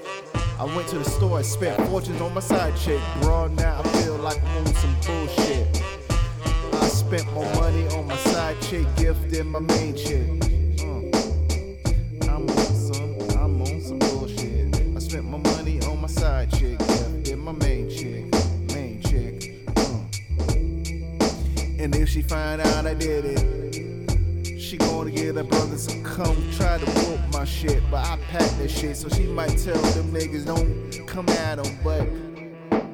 I 0.60 0.66
went 0.76 0.88
to 0.90 1.00
the 1.00 1.04
store 1.04 1.38
and 1.38 1.46
spent 1.46 1.82
fortunes 1.90 2.22
on 2.22 2.34
my 2.34 2.40
side 2.40 2.76
chick, 2.78 3.00
bruh. 3.22 3.52
Now 3.58 3.80
I 3.80 3.88
feel 4.00 4.16
like 4.18 4.42
I'm 4.44 4.68
on 4.68 4.74
some 4.76 4.96
bullshit. 5.06 5.82
I 6.74 6.88
spent 6.88 7.32
more 7.34 7.52
money 7.56 7.88
on 7.90 8.08
my 8.08 8.16
side 8.18 8.62
chick 8.62 8.88
gift 8.96 9.32
than 9.32 9.48
my 9.48 9.60
main 9.60 9.96
chick. 9.96 10.30
Uh, 10.80 12.32
I'm 12.32 12.48
on 12.48 12.58
some, 12.58 13.18
I'm 13.40 13.62
on 13.62 13.82
some 13.82 14.00
bullshit. 14.00 14.76
I 14.96 15.00
spent 15.00 15.26
my 15.26 15.40
money 15.40 15.82
on 15.82 16.00
my 16.02 16.08
side 16.08 16.52
chick 16.52 16.78
gift 16.78 17.26
than 17.26 17.40
my 17.40 17.52
main 17.54 17.90
chick, 17.90 18.26
main 18.74 19.02
chick. 19.02 19.68
Uh. 19.76 20.04
And 21.82 21.96
if 21.96 22.10
she 22.10 22.22
find 22.22 22.62
out 22.62 22.86
I 22.86 22.94
did 22.94 23.26
it, 23.26 23.53
gonna 25.04 25.16
get 25.16 25.36
her 25.36 25.44
brothers 25.44 25.86
to 25.88 26.02
come 26.02 26.38
try 26.54 26.78
to 26.78 26.86
whoop 26.86 27.20
my 27.34 27.44
shit. 27.44 27.84
But 27.92 28.06
I 28.06 28.18
packed 28.30 28.58
that 28.60 28.70
shit, 28.70 28.96
so 28.96 29.10
she 29.10 29.24
might 29.24 29.58
tell 29.58 29.82
them 29.82 30.12
niggas 30.14 30.46
don't 30.46 31.06
come 31.08 31.28
at 31.30 31.62
them. 31.62 31.78
But 31.84 32.08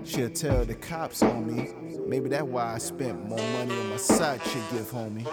she'll 0.08 0.32
tell 0.32 0.66
the 0.66 0.74
cops 0.74 1.22
on 1.22 1.46
me. 1.46 1.70
Maybe 2.08 2.30
that's 2.30 2.44
why 2.44 2.74
I 2.74 2.78
spent 2.80 3.28
more 3.28 3.38
money 3.38 3.80
on 3.80 3.90
my 3.90 3.98
side 3.98 4.42
chick 4.44 4.64
gift, 4.72 4.92
homie. 4.92 5.28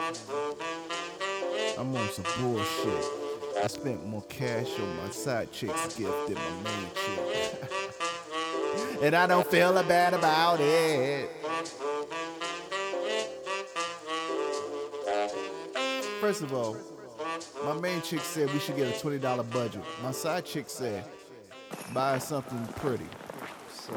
I'm 1.78 1.96
on 1.96 2.08
some 2.10 2.24
bullshit. 2.40 3.04
I 3.62 3.66
spent 3.68 4.06
more 4.06 4.22
cash 4.28 4.68
on 4.78 4.96
my 4.98 5.10
side 5.10 5.50
chick's 5.52 5.96
gift 5.96 6.26
than 6.26 6.34
my 6.34 6.70
main 6.70 6.90
chick. 6.94 7.72
and 9.02 9.14
I 9.14 9.26
don't 9.26 9.46
feel 9.46 9.72
bad 9.84 10.12
about 10.12 10.60
it. 10.60 11.30
First 16.20 16.42
of 16.42 16.52
all, 16.54 16.76
my 17.64 17.74
main 17.74 18.00
chick 18.00 18.20
said 18.20 18.52
we 18.52 18.58
should 18.58 18.76
get 18.76 18.88
a 18.88 19.06
$20 19.06 19.50
budget. 19.50 19.82
My 20.02 20.12
side 20.12 20.44
chick 20.44 20.68
said 20.68 21.04
buy 21.92 22.18
something 22.18 22.66
pretty. 22.74 23.06
So. 23.70 23.94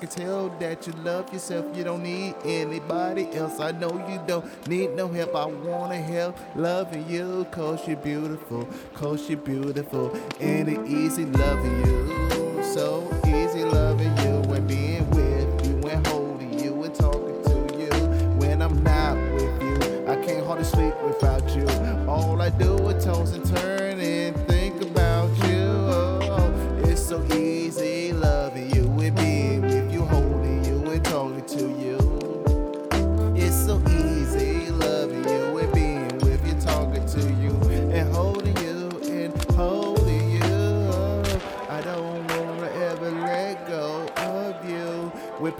Can 0.00 0.08
tell 0.08 0.48
that 0.58 0.86
you 0.86 0.94
love 1.04 1.30
yourself. 1.32 1.76
You 1.76 1.84
don't 1.84 2.02
need 2.02 2.34
anybody 2.44 3.28
else. 3.34 3.60
I 3.60 3.72
know 3.72 3.92
you 4.08 4.18
don't 4.26 4.44
need 4.66 4.94
no 4.96 5.08
help. 5.08 5.36
I 5.36 5.44
wanna 5.44 5.96
help 5.96 6.38
loving 6.56 7.08
you, 7.08 7.46
cause 7.50 7.86
you're 7.86 7.96
beautiful, 7.98 8.66
cause 8.94 9.28
you're 9.28 9.38
beautiful, 9.38 10.16
and 10.40 10.68
it's 10.68 10.90
easy 10.90 11.26
loving 11.26 11.86
you. 11.86 12.62
So 12.62 13.19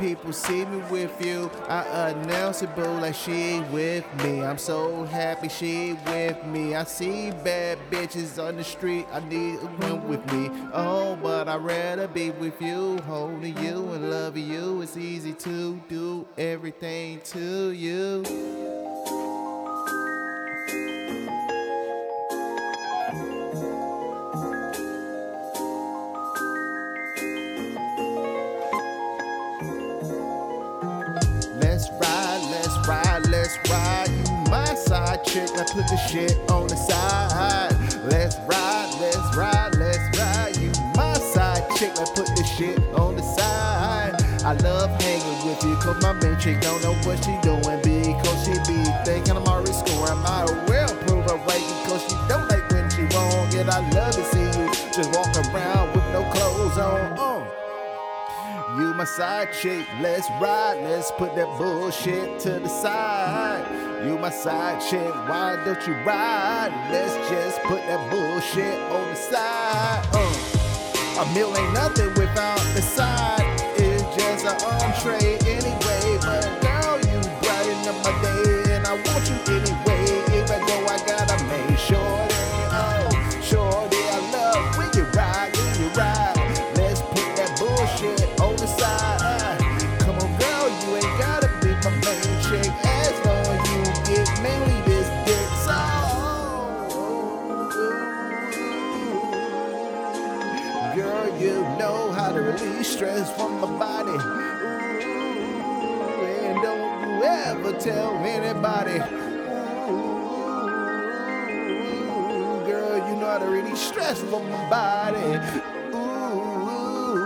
people 0.00 0.32
see 0.32 0.64
me 0.64 0.78
with 0.90 1.24
you, 1.24 1.50
I 1.68 2.08
announce 2.08 2.62
it, 2.62 2.74
boo, 2.74 2.82
like 2.82 3.14
she 3.14 3.60
with 3.70 4.04
me. 4.24 4.42
I'm 4.42 4.56
so 4.56 5.04
happy 5.04 5.50
she 5.50 5.92
with 6.06 6.42
me. 6.46 6.74
I 6.74 6.84
see 6.84 7.30
bad 7.30 7.78
bitches 7.90 8.42
on 8.42 8.56
the 8.56 8.64
street, 8.64 9.06
I 9.12 9.20
need 9.20 9.56
a 9.56 9.66
one 9.66 10.08
with 10.08 10.32
me. 10.32 10.50
Oh, 10.72 11.18
but 11.22 11.48
I'd 11.48 11.62
rather 11.62 12.08
be 12.08 12.30
with 12.30 12.60
you, 12.62 12.98
holding 13.02 13.56
you 13.58 13.90
and 13.92 14.10
loving 14.10 14.50
you. 14.50 14.80
It's 14.80 14.96
easy 14.96 15.34
to 15.34 15.80
do 15.88 16.26
everything 16.38 17.20
to 17.24 17.70
you. 17.72 18.79
Chick, 35.30 35.50
let's 35.54 35.72
put 35.72 35.86
the 35.86 35.96
shit 35.96 36.38
on 36.50 36.66
the 36.66 36.76
side. 36.76 37.70
Let's 38.04 38.36
ride, 38.48 38.90
let's 39.00 39.36
ride, 39.36 39.74
let's 39.76 40.18
ride. 40.18 40.56
You 40.56 40.72
my 40.96 41.14
side 41.14 41.62
chick, 41.76 41.92
let's 41.96 42.10
put 42.10 42.26
the 42.26 42.44
shit 42.44 42.78
on 42.94 43.16
the 43.16 43.22
side. 43.22 44.14
I 44.44 44.54
love 44.64 44.90
hanging 45.00 45.46
with 45.46 45.62
you, 45.62 45.76
cause 45.76 46.02
my 46.02 46.12
main 46.14 46.36
chick 46.38 46.60
don't 46.60 46.82
know 46.82 46.94
what 47.06 47.22
she 47.24 47.38
doing. 47.42 47.62
Because 47.62 48.44
she 48.44 48.54
be 48.66 48.82
thinking 49.04 49.36
I'm 49.36 49.46
already 49.46 49.72
scoring. 49.72 50.18
I 50.26 50.44
will 50.66 50.94
prove 51.06 51.24
her 51.30 51.36
right 51.46 51.66
because 51.84 52.02
she 52.08 52.16
don't 52.28 52.48
like 52.48 52.68
when 52.70 52.90
she 52.90 53.02
wrong. 53.14 53.54
And 53.54 53.70
I 53.70 53.88
love 53.90 54.14
to 54.14 54.24
see 54.34 54.46
you 54.58 54.66
just 54.92 55.14
walk 55.14 55.30
around 55.54 55.94
with 55.94 56.06
no 56.12 56.24
clothes 56.32 56.78
on. 56.78 57.19
My 59.00 59.06
side 59.06 59.54
chick, 59.54 59.86
let's 60.02 60.28
ride, 60.42 60.82
let's 60.82 61.10
put 61.12 61.34
that 61.34 61.46
bullshit 61.56 62.38
to 62.40 62.60
the 62.60 62.68
side. 62.68 64.04
You 64.04 64.18
my 64.18 64.28
side 64.28 64.78
chick, 64.90 65.14
why 65.26 65.56
don't 65.64 65.86
you 65.86 65.94
ride? 66.04 66.68
Let's 66.92 67.14
just 67.30 67.62
put 67.62 67.80
that 67.86 68.10
bullshit 68.10 68.78
on 68.92 69.08
the 69.08 69.16
side. 69.16 70.06
Uh, 70.12 71.22
a 71.22 71.34
meal 71.34 71.56
ain't 71.56 71.72
nothing 71.72 72.08
without 72.08 72.60
the 72.74 72.82
side. 72.82 73.40
It's 73.78 74.02
just 74.14 74.44
an 74.44 74.60
entree 74.68 75.38
anyway. 75.48 76.18
But 76.20 76.60
girl, 76.60 76.98
you 77.00 77.20
brighten 77.40 77.88
up 77.88 78.04
my 78.04 78.12
day, 78.20 78.74
and 78.74 78.86
I 78.86 78.92
want 78.96 79.30
you 79.30 79.54
anyway. 79.54 79.99
My 103.60 103.78
body. 103.78 104.16
Ooh, 105.04 105.10
and 106.24 106.62
don't 106.62 107.00
you 107.02 107.22
ever 107.22 107.72
tell 107.78 108.16
anybody. 108.16 108.98
Ooh, 109.90 110.24
girl, 112.66 112.96
you 113.08 113.14
know 113.16 113.26
how 113.26 113.38
to 113.38 113.46
release 113.46 113.80
stress 113.80 114.20
from 114.20 114.48
my 114.50 114.70
body. 114.70 115.38
Ooh, 115.94 117.18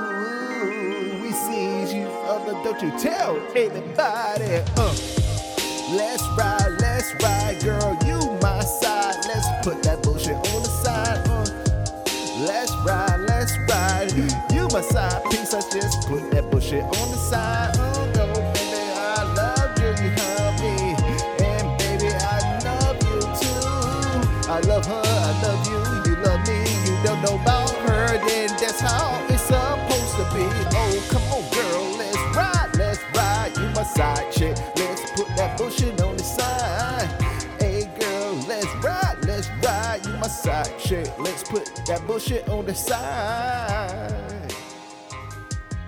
we 1.22 1.30
see 1.30 1.98
you 1.98 2.08
other, 2.26 2.52
don't 2.64 2.82
you 2.82 2.90
tell 2.98 3.36
anybody. 3.54 4.62
Uh. 4.76 4.94
Let's 5.92 6.22
ride, 6.36 6.80
let's 6.80 7.12
ride, 7.22 7.60
girl, 7.62 7.98
you 8.04 8.18
my 8.40 8.60
side. 8.60 9.16
Let's 9.28 9.46
put 9.62 9.82
that 9.82 10.02
bullshit 10.02 10.34
on 10.34 10.62
the 10.62 10.73
my 14.74 14.80
side 14.80 15.22
piece, 15.30 15.54
I 15.54 15.60
just 15.70 16.08
put 16.08 16.32
that 16.32 16.50
bullshit 16.50 16.82
on 16.82 17.08
the 17.12 17.16
side. 17.16 17.76
Oh 17.78 18.10
no, 18.16 18.26
baby, 18.58 18.82
I 18.90 19.22
love 19.38 19.70
you, 19.78 19.90
you 20.02 20.10
love 20.18 20.58
me. 20.58 20.98
And 21.46 21.78
baby, 21.78 22.10
I 22.10 22.58
love 22.66 22.98
you 23.06 23.20
too. 23.38 24.50
I 24.50 24.58
love 24.66 24.84
her, 24.86 25.02
I 25.06 25.30
love 25.46 25.62
you, 25.70 25.78
you 26.10 26.16
love 26.26 26.42
me. 26.48 26.58
You 26.90 26.94
don't 27.06 27.22
know 27.22 27.40
about 27.40 27.70
her, 27.86 28.18
then 28.26 28.48
that's 28.58 28.80
how 28.80 29.24
it's 29.28 29.42
supposed 29.42 30.16
to 30.18 30.26
be. 30.34 30.42
Oh, 30.74 31.06
come 31.08 31.22
on, 31.30 31.46
girl, 31.54 31.96
let's 31.96 32.18
ride, 32.36 32.74
let's 32.74 32.98
ride. 33.14 33.56
You 33.56 33.68
my 33.76 33.84
side 33.84 34.32
chick, 34.32 34.56
let's 34.74 35.08
put 35.12 35.28
that 35.36 35.56
bullshit 35.56 36.02
on 36.02 36.16
the 36.16 36.24
side. 36.24 37.06
Hey, 37.60 37.88
girl, 38.00 38.34
let's 38.48 38.66
ride, 38.82 39.24
let's 39.24 39.48
ride. 39.62 40.04
You 40.04 40.14
my 40.14 40.26
side 40.26 40.76
chick, 40.80 41.06
let's 41.20 41.44
put 41.44 41.64
that 41.86 42.04
bullshit 42.08 42.48
on 42.48 42.66
the 42.66 42.74
side. 42.74 44.43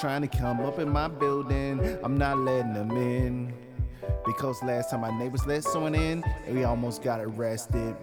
trying 0.00 0.22
to 0.22 0.28
come 0.28 0.60
up 0.60 0.78
in 0.78 0.88
my 0.88 1.08
building, 1.08 1.98
I'm 2.02 2.16
not 2.16 2.38
letting 2.38 2.72
them 2.72 2.90
in. 2.92 3.52
Because 4.24 4.62
last 4.62 4.90
time 4.90 5.02
my 5.02 5.16
neighbors 5.18 5.46
let 5.46 5.62
someone 5.62 5.94
in, 5.94 6.24
and 6.46 6.56
we 6.56 6.64
almost 6.64 7.02
got 7.02 7.20
arrested. 7.20 7.94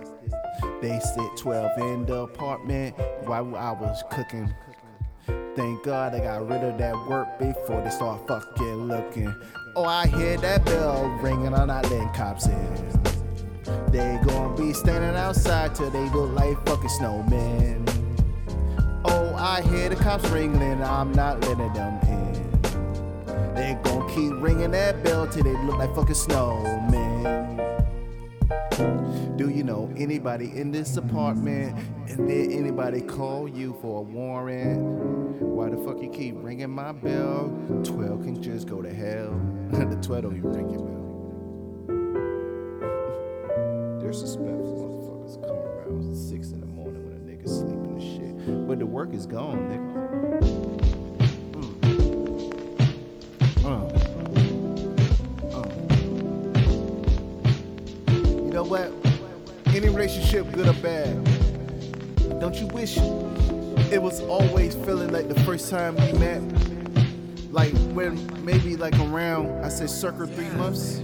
They 0.79 0.99
sit 0.99 1.37
12 1.37 1.79
in 1.79 2.05
the 2.05 2.19
apartment 2.21 2.95
while 3.23 3.55
I 3.55 3.71
was 3.71 4.03
cooking. 4.11 4.53
Thank 5.55 5.83
God 5.83 6.13
I 6.13 6.19
got 6.19 6.47
rid 6.47 6.63
of 6.63 6.77
that 6.77 6.95
work 7.09 7.39
before 7.39 7.81
they 7.81 7.89
start 7.89 8.27
fucking 8.27 8.87
looking. 8.87 9.33
Oh, 9.75 9.85
I 9.85 10.05
hear 10.05 10.37
that 10.37 10.65
bell 10.65 11.07
ringing, 11.19 11.55
I'm 11.55 11.67
not 11.67 11.89
letting 11.89 12.09
cops 12.09 12.45
in. 12.45 13.03
They 13.91 14.19
gonna 14.23 14.55
be 14.55 14.71
standing 14.71 15.15
outside 15.15 15.73
till 15.73 15.89
they 15.89 16.07
look 16.09 16.31
like 16.31 16.63
fucking 16.67 16.89
snowmen. 16.89 17.86
I 19.47 19.61
hear 19.61 19.87
the 19.87 19.95
cops 19.95 20.27
ringing, 20.27 20.83
I'm 20.83 21.13
not 21.13 21.39
letting 21.39 21.71
them 21.71 22.01
in. 22.01 22.33
They 23.55 23.77
gon' 23.81 24.05
keep 24.09 24.33
ringing 24.41 24.71
that 24.71 25.01
bell 25.05 25.25
till 25.25 25.45
they 25.45 25.53
look 25.63 25.77
like 25.77 25.95
fucking 25.95 26.15
snowmen. 26.15 27.47
Do 29.37 29.49
you 29.49 29.63
know 29.63 29.89
anybody 29.95 30.51
in 30.53 30.71
this 30.73 30.97
apartment? 30.97 31.77
And 32.09 32.27
did 32.27 32.51
anybody 32.51 32.99
call 32.99 33.47
you 33.47 33.77
for 33.81 33.99
a 33.99 34.01
warrant? 34.01 34.81
Why 35.41 35.69
the 35.69 35.77
fuck 35.77 36.01
you 36.01 36.09
keep 36.09 36.35
ringing 36.39 36.71
my 36.71 36.91
bell? 36.91 37.47
12 37.85 38.23
can 38.25 38.43
just 38.43 38.67
go 38.67 38.81
to 38.81 38.93
hell. 38.93 39.31
the 39.71 39.95
12 40.01 40.23
don't 40.23 40.35
even 40.35 40.51
ring 40.51 40.69
your 40.71 40.81
bell. 40.81 40.97
Disrespectful 44.11 45.23
motherfuckers 45.25 45.41
come 45.41 45.55
around 45.55 46.17
6 46.17 46.49
in 46.49 46.59
the 46.59 46.65
morning 46.65 47.05
when 47.05 47.13
a 47.13 47.19
nigga 47.21 47.47
sleeping. 47.47 47.86
But 48.47 48.79
the 48.79 48.85
work 48.85 49.13
is 49.13 49.25
gone, 49.25 49.57
nigga. 49.69 49.93
Mm. 51.51 51.65
Uh. 53.65 53.87
You 58.43 58.51
know 58.51 58.63
what? 58.63 58.91
Any 59.75 59.89
relationship, 59.89 60.49
good 60.53 60.67
or 60.67 60.73
bad, 60.81 61.23
don't 62.39 62.55
you 62.55 62.67
wish 62.67 62.97
it 63.91 64.01
was 64.01 64.21
always 64.21 64.75
feeling 64.75 65.11
like 65.11 65.27
the 65.27 65.39
first 65.41 65.69
time 65.69 65.97
you 66.07 66.13
met? 66.13 66.41
Like 67.51 67.73
when 67.93 68.15
maybe 68.45 68.77
like 68.77 68.97
around, 68.99 69.65
I 69.65 69.69
said 69.69 69.89
circa 69.89 70.25
three 70.25 70.49
months. 70.51 71.01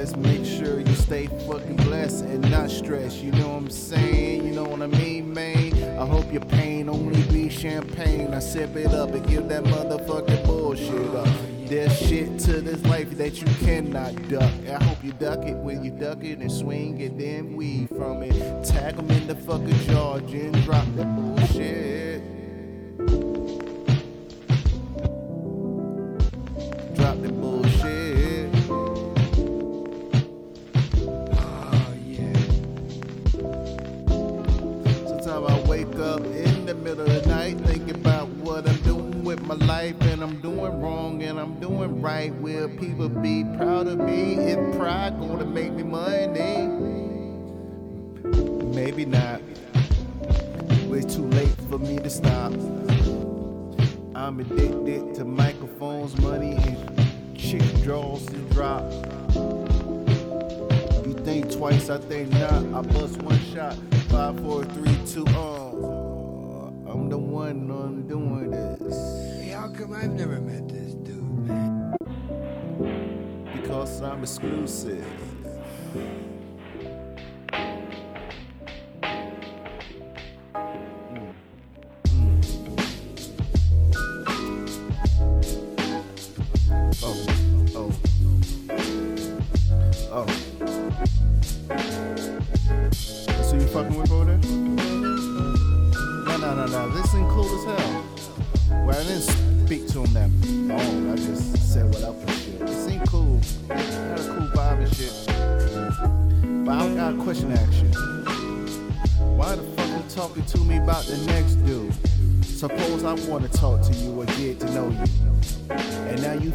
Just 0.00 0.16
make 0.16 0.46
sure 0.46 0.80
you 0.80 0.94
stay 0.94 1.26
fucking 1.46 1.76
blessed 1.76 2.24
and 2.24 2.50
not 2.50 2.70
stressed. 2.70 3.18
You 3.18 3.32
know 3.32 3.48
what 3.48 3.56
I'm 3.58 3.70
saying? 3.70 4.46
You 4.46 4.52
know 4.52 4.64
what 4.64 4.80
I 4.80 4.86
mean, 4.86 5.34
man? 5.34 5.74
I 5.98 6.06
hope 6.06 6.32
your 6.32 6.44
pain 6.46 6.88
only 6.88 7.22
be 7.24 7.50
champagne. 7.50 8.32
I 8.32 8.38
sip 8.38 8.74
it 8.76 8.94
up 8.94 9.10
and 9.10 9.26
give 9.28 9.50
that 9.50 9.62
motherfucking 9.64 10.46
bullshit 10.46 11.14
up. 11.14 11.28
There's 11.66 11.94
shit 11.98 12.38
to 12.46 12.62
this 12.62 12.82
life 12.86 13.10
that 13.18 13.42
you 13.42 13.46
cannot 13.66 14.14
duck. 14.30 14.50
I 14.70 14.82
hope 14.82 15.04
you 15.04 15.12
duck 15.12 15.44
it 15.44 15.56
when 15.56 15.84
you 15.84 15.90
duck 15.90 16.24
it 16.24 16.38
and 16.38 16.50
swing 16.50 16.98
it, 17.02 17.18
then 17.18 17.54
weed 17.54 17.90
from 17.90 18.22
it. 18.22 18.64
Tag 18.64 18.96
them 18.96 19.10
in 19.10 19.26
the 19.26 19.36
fucking 19.36 19.80
jaw, 19.80 20.14
and 20.14 20.64
drop 20.64 20.86
that 20.96 21.14
bullshit. 21.14 21.89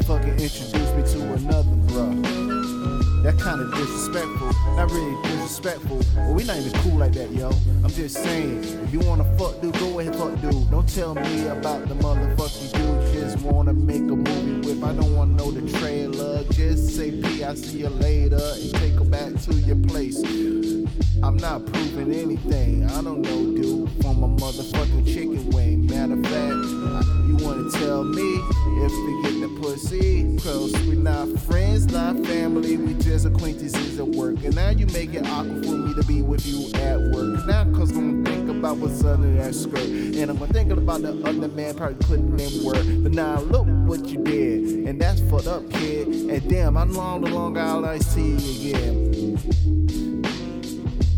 Fucking 0.06 0.38
introduce 0.38 0.72
me 0.72 1.02
to 1.02 1.32
another 1.32 1.68
bruh. 1.88 3.22
That 3.24 3.40
kind 3.40 3.60
of 3.60 3.74
disrespectful. 3.74 4.52
Not 4.76 4.88
really 4.92 5.20
disrespectful. 5.22 6.00
But 6.14 6.32
we 6.32 6.44
not 6.44 6.58
even 6.58 6.72
cool 6.82 6.98
like 6.98 7.12
that, 7.14 7.32
yo. 7.32 7.50
I'm 7.82 7.90
just 7.90 8.22
saying, 8.22 8.62
if 8.84 8.92
you 8.92 9.00
wanna 9.00 9.24
fuck 9.36 9.60
dude, 9.60 9.76
go 9.80 9.98
ahead 9.98 10.14
fuck 10.14 10.40
dude. 10.40 10.70
Don't 10.70 10.88
tell 10.88 11.16
me 11.16 11.48
about 11.48 11.88
the 11.88 11.96
motherfucking 11.96 12.72
dude. 12.72 13.14
Just 13.14 13.44
wanna 13.44 13.72
make 13.72 14.02
a 14.02 14.14
movie 14.14 14.68
with. 14.68 14.84
I 14.84 14.92
don't 14.92 15.16
wanna 15.16 15.32
know 15.32 15.50
the 15.50 15.68
trailer. 15.80 16.44
Just 16.52 16.94
say 16.94 17.10
P, 17.10 17.42
I 17.42 17.54
see 17.56 17.78
you 17.78 17.88
later 17.88 18.36
and 18.36 18.74
take 18.74 18.92
her 18.92 19.04
back 19.04 19.34
to 19.42 19.54
your 19.54 19.76
place. 19.88 20.22
I'm 21.24 21.36
not 21.36 21.66
proving 21.66 22.14
anything. 22.14 22.84
I 22.84 23.02
don't 23.02 23.22
know, 23.22 23.60
dude. 23.60 23.90
From 24.02 24.22
a 24.22 24.28
motherfucking 24.28 25.05
under 39.06 39.32
that 39.42 39.54
skirt. 39.54 39.78
And 39.78 40.30
I'm 40.30 40.38
gonna 40.38 40.52
think 40.52 40.72
about 40.72 41.02
the 41.02 41.12
other 41.24 41.48
man 41.48 41.74
probably 41.74 41.96
putting 42.06 42.38
in 42.38 42.64
work. 42.64 42.84
But 43.02 43.12
now 43.12 43.40
look 43.40 43.66
what 43.86 44.06
you 44.06 44.22
did. 44.22 44.86
And 44.88 45.00
that's 45.00 45.20
fucked 45.22 45.46
up, 45.46 45.68
kid. 45.70 46.08
And 46.08 46.48
damn, 46.48 46.76
I'm 46.76 46.92
long 46.92 47.22
the 47.22 47.30
Long 47.30 47.56
Island 47.56 47.86
Iced 47.86 48.14
Tea 48.14 48.70
again. 48.70 49.06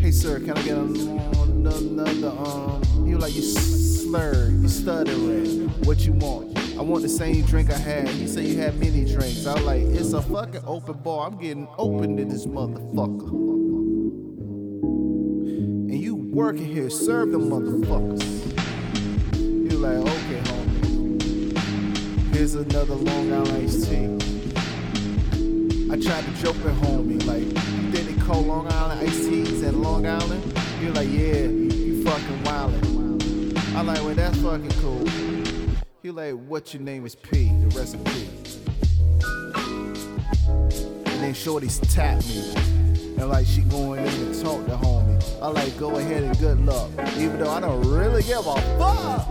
Hey 0.01 0.11
sir, 0.11 0.38
can 0.40 0.53
I 0.57 0.62
get 0.62 0.77
another 0.77 2.29
um? 2.29 2.83
You 3.07 3.18
like 3.18 3.35
you 3.35 3.42
slur, 3.42 4.51
you 4.51 4.68
stuttering. 4.68 5.68
What 5.85 6.07
you 6.07 6.12
want? 6.12 6.59
I 6.79 6.83
want 6.83 7.03
the 7.03 7.09
same 7.09 7.44
drink 7.44 7.70
I 7.70 7.77
had. 7.77 8.09
You 8.11 8.29
say 8.29 8.42
you 8.42 8.59
had 8.59 8.79
many 8.79 9.05
drinks. 9.05 9.46
I 9.46 9.59
like 9.61 9.83
it's 9.83 10.12
a 10.12 10.22
fucking 10.22 10.62
open 10.64 10.94
bar. 10.98 11.27
I'm 11.27 11.37
getting 11.37 11.66
open 11.77 12.16
to 12.16 12.24
this 12.24 12.46
motherfucker. 12.46 13.27
Working 16.30 16.66
here, 16.66 16.90
serve 16.90 17.32
them 17.32 17.50
motherfuckers. 17.50 18.22
You 19.70 19.78
like 19.78 19.96
okay, 19.96 20.40
homie. 20.50 22.34
Here's 22.34 22.54
another 22.54 22.94
Long 22.94 23.32
Island 23.32 23.64
iced 23.64 23.88
tea. 23.88 24.06
I 25.90 25.96
tried 25.98 26.24
to 26.24 26.42
joke 26.42 26.56
at 26.56 26.74
homie, 26.82 27.24
like, 27.24 27.48
did 27.92 28.06
they 28.06 28.20
call 28.24 28.42
Long 28.42 28.70
Island 28.72 29.00
iced 29.08 29.28
teas 29.28 29.62
at 29.62 29.74
Long 29.74 30.06
Island? 30.06 30.42
You're 30.80 30.92
like, 30.92 31.08
yeah, 31.08 31.44
you, 31.46 31.70
you 31.70 32.04
fucking 32.04 32.42
wildin'. 32.44 32.88
I 33.78 33.82
like, 33.82 34.02
well, 34.02 34.14
that's 34.14 34.36
fucking 34.40 34.70
cool. 34.82 35.06
He 36.02 36.10
like, 36.10 36.34
what 36.34 36.74
your 36.74 36.82
name 36.82 37.06
is 37.06 37.14
P, 37.14 37.48
the 37.60 37.68
recipe. 37.78 38.28
And 41.12 41.22
then 41.22 41.32
Shorty's 41.32 41.78
tap 41.78 42.24
me. 42.24 42.54
And 43.18 43.28
like 43.28 43.46
she 43.46 43.60
going 43.62 44.04
in 44.04 44.32
to 44.32 44.42
talk 44.42 44.66
to 44.66 44.72
homie. 44.72 45.08
I 45.40 45.48
like, 45.48 45.76
go 45.78 45.96
ahead 45.96 46.22
and 46.22 46.38
good 46.38 46.61
luck. 46.64 46.90
Even 47.16 47.38
though 47.38 47.50
I 47.50 47.61
don't 47.61 47.83
really 47.88 48.22
give 48.22 48.46
a 48.46 48.54
fuck. 48.78 49.26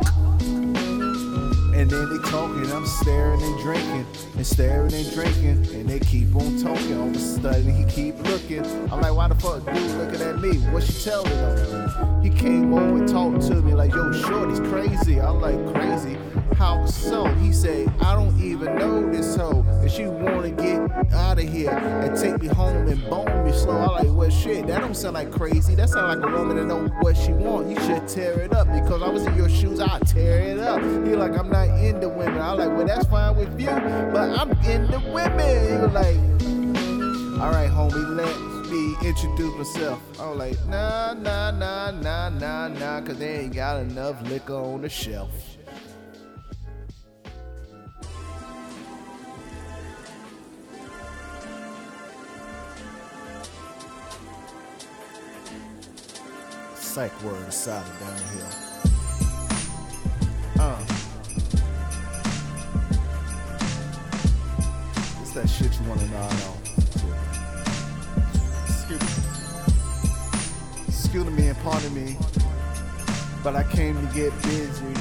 And 1.78 1.92
then 1.92 2.10
they 2.10 2.30
talking, 2.30 2.72
I'm 2.72 2.88
staring 2.88 3.40
and 3.42 3.60
drinking, 3.60 4.08
and 4.36 4.48
staring 4.48 4.92
and 4.92 5.14
drinking, 5.14 5.76
and 5.76 5.88
they 5.88 6.00
keep 6.00 6.36
on 6.36 6.58
talking. 6.58 6.98
All 6.98 7.08
of 7.08 7.16
a 7.16 7.20
sudden, 7.20 7.72
he 7.72 7.86
keep 7.86 8.18
looking. 8.24 8.66
I'm 8.92 9.00
like, 9.00 9.14
why 9.14 9.28
the 9.28 9.36
fuck 9.36 9.64
dude 9.64 9.92
looking 9.92 10.22
at 10.22 10.40
me? 10.40 10.58
What 10.72 10.82
she 10.82 10.94
telling 11.04 11.32
him? 11.32 12.24
He 12.24 12.32
came 12.32 12.74
over 12.74 12.98
and 12.98 13.08
talked 13.08 13.42
to 13.50 13.62
me 13.62 13.76
like, 13.76 13.94
yo, 13.94 14.12
shorty's 14.12 14.60
crazy. 14.60 15.22
I'm 15.22 15.40
like, 15.40 15.74
crazy? 15.74 16.18
How 16.58 16.86
so? 16.88 17.26
He 17.36 17.54
said, 17.54 17.88
I 18.02 18.16
don't 18.16 18.36
even 18.42 18.76
know 18.76 19.10
this 19.12 19.36
hoe. 19.36 19.64
And 19.70 19.92
she 19.92 20.08
wanna 20.08 20.50
get 20.50 20.80
out 21.14 21.38
of 21.38 21.48
here 21.48 21.70
and 21.70 22.18
take 22.18 22.42
me 22.42 22.48
home 22.48 22.88
and 22.88 23.08
bone 23.10 23.46
me 23.46 23.52
slow. 23.52 23.78
I 23.78 24.04
like, 24.04 24.08
well 24.10 24.30
shit, 24.30 24.66
that 24.68 24.82
don't 24.82 24.96
sound 24.96 25.14
like 25.14 25.32
crazy. 25.32 25.76
That 25.76 25.90
sound 25.90 26.20
like 26.20 26.30
a 26.30 26.36
woman 26.36 26.58
that 26.58 26.66
know 26.66 26.88
what 27.02 27.16
she 27.16 27.32
want. 27.32 27.70
You 27.70 27.80
should 27.82 28.08
tear 28.08 28.40
it 28.40 28.54
up 28.54 28.68
because 28.74 29.04
I 29.04 29.10
was 29.10 29.26
in 29.28 29.36
your 29.36 29.50
shoes, 29.50 29.80
I'd 29.80 30.08
tear 30.08 30.40
it 30.40 30.60
up. 30.60 30.82
He 30.82 31.16
like, 31.16 31.38
I'm 31.38 31.50
not 31.50 31.70
into 31.80 32.10
women. 32.10 32.40
I 32.40 32.54
like, 32.54 32.70
well 32.70 32.88
that's 32.88 33.06
fine 33.06 33.38
with 33.38 33.60
you, 33.60 33.68
but 33.68 34.38
I'm 34.40 34.52
into 34.66 35.00
women. 35.12 35.68
He 35.68 35.78
was 35.78 35.94
like, 35.94 36.18
all 37.40 37.52
right, 37.52 37.70
homie, 37.70 38.16
let 38.16 38.72
me 38.72 39.08
introduce 39.08 39.56
myself. 39.56 40.02
I 40.20 40.28
was 40.28 40.40
like, 40.40 40.66
nah, 40.68 41.14
nah, 41.14 41.52
nah, 41.52 41.92
nah, 41.92 42.30
nah, 42.30 42.68
nah, 42.68 43.02
cause 43.02 43.20
they 43.20 43.42
ain't 43.42 43.54
got 43.54 43.80
enough 43.80 44.20
liquor 44.24 44.56
on 44.56 44.82
the 44.82 44.90
shelf. 44.90 45.57
Psych 56.98 57.24
word 57.24 57.48
aside 57.48 57.86
down 58.00 58.16
the 58.16 58.24
hill. 58.24 58.52
Uh. 60.60 60.84
It's 65.22 65.34
that 65.34 65.48
shit 65.48 65.80
you 65.80 65.88
wanna 65.88 66.08
know. 66.08 66.28
Excuse 68.66 69.00
me. 69.00 69.10
Excuse 70.88 71.30
me 71.30 71.48
and 71.50 71.58
pardon 71.60 71.94
me, 71.94 72.18
but 73.44 73.56
I 73.56 73.62
came 73.72 73.94
to 73.94 74.14
get 74.16 74.34
busy. 74.42 74.96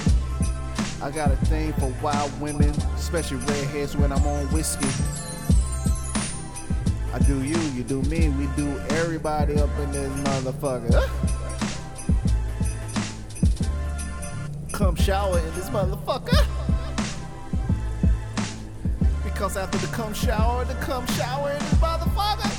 I 1.00 1.10
got 1.10 1.32
a 1.32 1.36
thing 1.46 1.72
for 1.72 1.90
wild 2.02 2.38
women, 2.42 2.74
especially 2.96 3.38
redheads 3.38 3.96
when 3.96 4.12
I'm 4.12 4.26
on 4.26 4.44
whiskey. 4.52 4.84
I 7.14 7.20
do 7.20 7.42
you, 7.42 7.58
you 7.74 7.82
do 7.84 8.02
me, 8.02 8.28
we 8.28 8.48
do 8.48 8.68
everybody 8.90 9.54
up 9.54 9.70
in 9.78 9.92
this 9.92 10.12
motherfucker. 10.26 11.25
Shower 15.06 15.38
in 15.38 15.54
this 15.54 15.70
motherfucker. 15.70 16.44
Because 19.22 19.56
after 19.56 19.78
the 19.78 19.86
cum 19.94 20.12
shower, 20.12 20.64
the 20.64 20.74
cum 20.74 21.06
shower 21.06 21.52
in 21.52 21.58
this 21.60 21.74
motherfucker. 21.74 22.50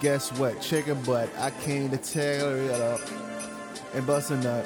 Guess 0.00 0.38
what? 0.38 0.60
Chicken 0.60 1.02
butt. 1.02 1.28
I 1.36 1.50
came 1.50 1.90
to 1.90 1.96
tear 1.96 2.56
it 2.58 2.80
up 2.80 3.00
and 3.92 4.06
bust 4.06 4.30
a 4.30 4.36
nut 4.36 4.64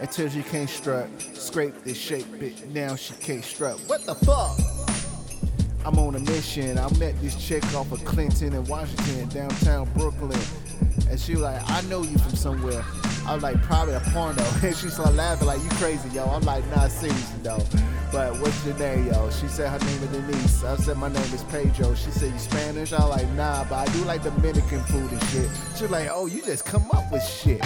until 0.00 0.28
she 0.28 0.42
can't 0.42 0.68
strut. 0.68 1.08
Scrape 1.34 1.84
this 1.84 1.96
shape 1.96 2.26
bit. 2.40 2.68
Now 2.70 2.96
she 2.96 3.14
can't 3.14 3.44
strut. 3.44 3.78
What 3.86 4.04
the 4.04 4.16
fuck? 4.16 4.58
I'm 5.86 5.96
on 5.96 6.16
a 6.16 6.18
mission. 6.18 6.76
I 6.76 6.92
met 6.98 7.14
this 7.22 7.36
chick 7.36 7.62
off 7.72 7.92
of 7.92 8.04
Clinton 8.04 8.52
and 8.52 8.66
Washington, 8.66 9.28
downtown 9.28 9.88
Brooklyn. 9.94 10.40
And 11.10 11.18
she 11.18 11.32
was 11.32 11.42
like, 11.42 11.68
I 11.68 11.80
know 11.82 12.02
you 12.02 12.16
from 12.18 12.36
somewhere. 12.36 12.84
I 13.26 13.34
was 13.34 13.42
like, 13.42 13.60
probably 13.62 13.94
a 13.94 14.00
porno. 14.00 14.44
And 14.62 14.76
she 14.76 14.88
started 14.88 15.16
laughing 15.16 15.48
like, 15.48 15.60
you 15.62 15.68
crazy, 15.70 16.08
yo. 16.10 16.24
I'm 16.24 16.42
like, 16.42 16.64
nah, 16.68 16.86
seriously, 16.86 17.40
though. 17.42 17.64
But 18.12 18.38
what's 18.40 18.64
your 18.64 18.76
name, 18.78 19.06
yo? 19.06 19.28
She 19.30 19.48
said 19.48 19.70
her 19.70 19.84
name 19.86 20.02
is 20.02 20.08
Denise. 20.10 20.64
I 20.64 20.76
said, 20.76 20.96
my 20.98 21.08
name 21.08 21.34
is 21.34 21.42
Pedro. 21.44 21.94
She 21.94 22.10
said, 22.12 22.32
you 22.32 22.38
Spanish? 22.38 22.92
I 22.92 23.00
was 23.04 23.10
like, 23.10 23.28
nah, 23.30 23.64
but 23.64 23.88
I 23.88 23.92
do 23.92 24.04
like 24.04 24.22
Dominican 24.22 24.80
food 24.84 25.10
and 25.10 25.22
shit. 25.24 25.50
She 25.76 25.82
was 25.82 25.90
like, 25.90 26.08
oh, 26.12 26.26
you 26.26 26.42
just 26.42 26.64
come 26.64 26.88
up 26.92 27.10
with 27.10 27.24
shit. 27.24 27.60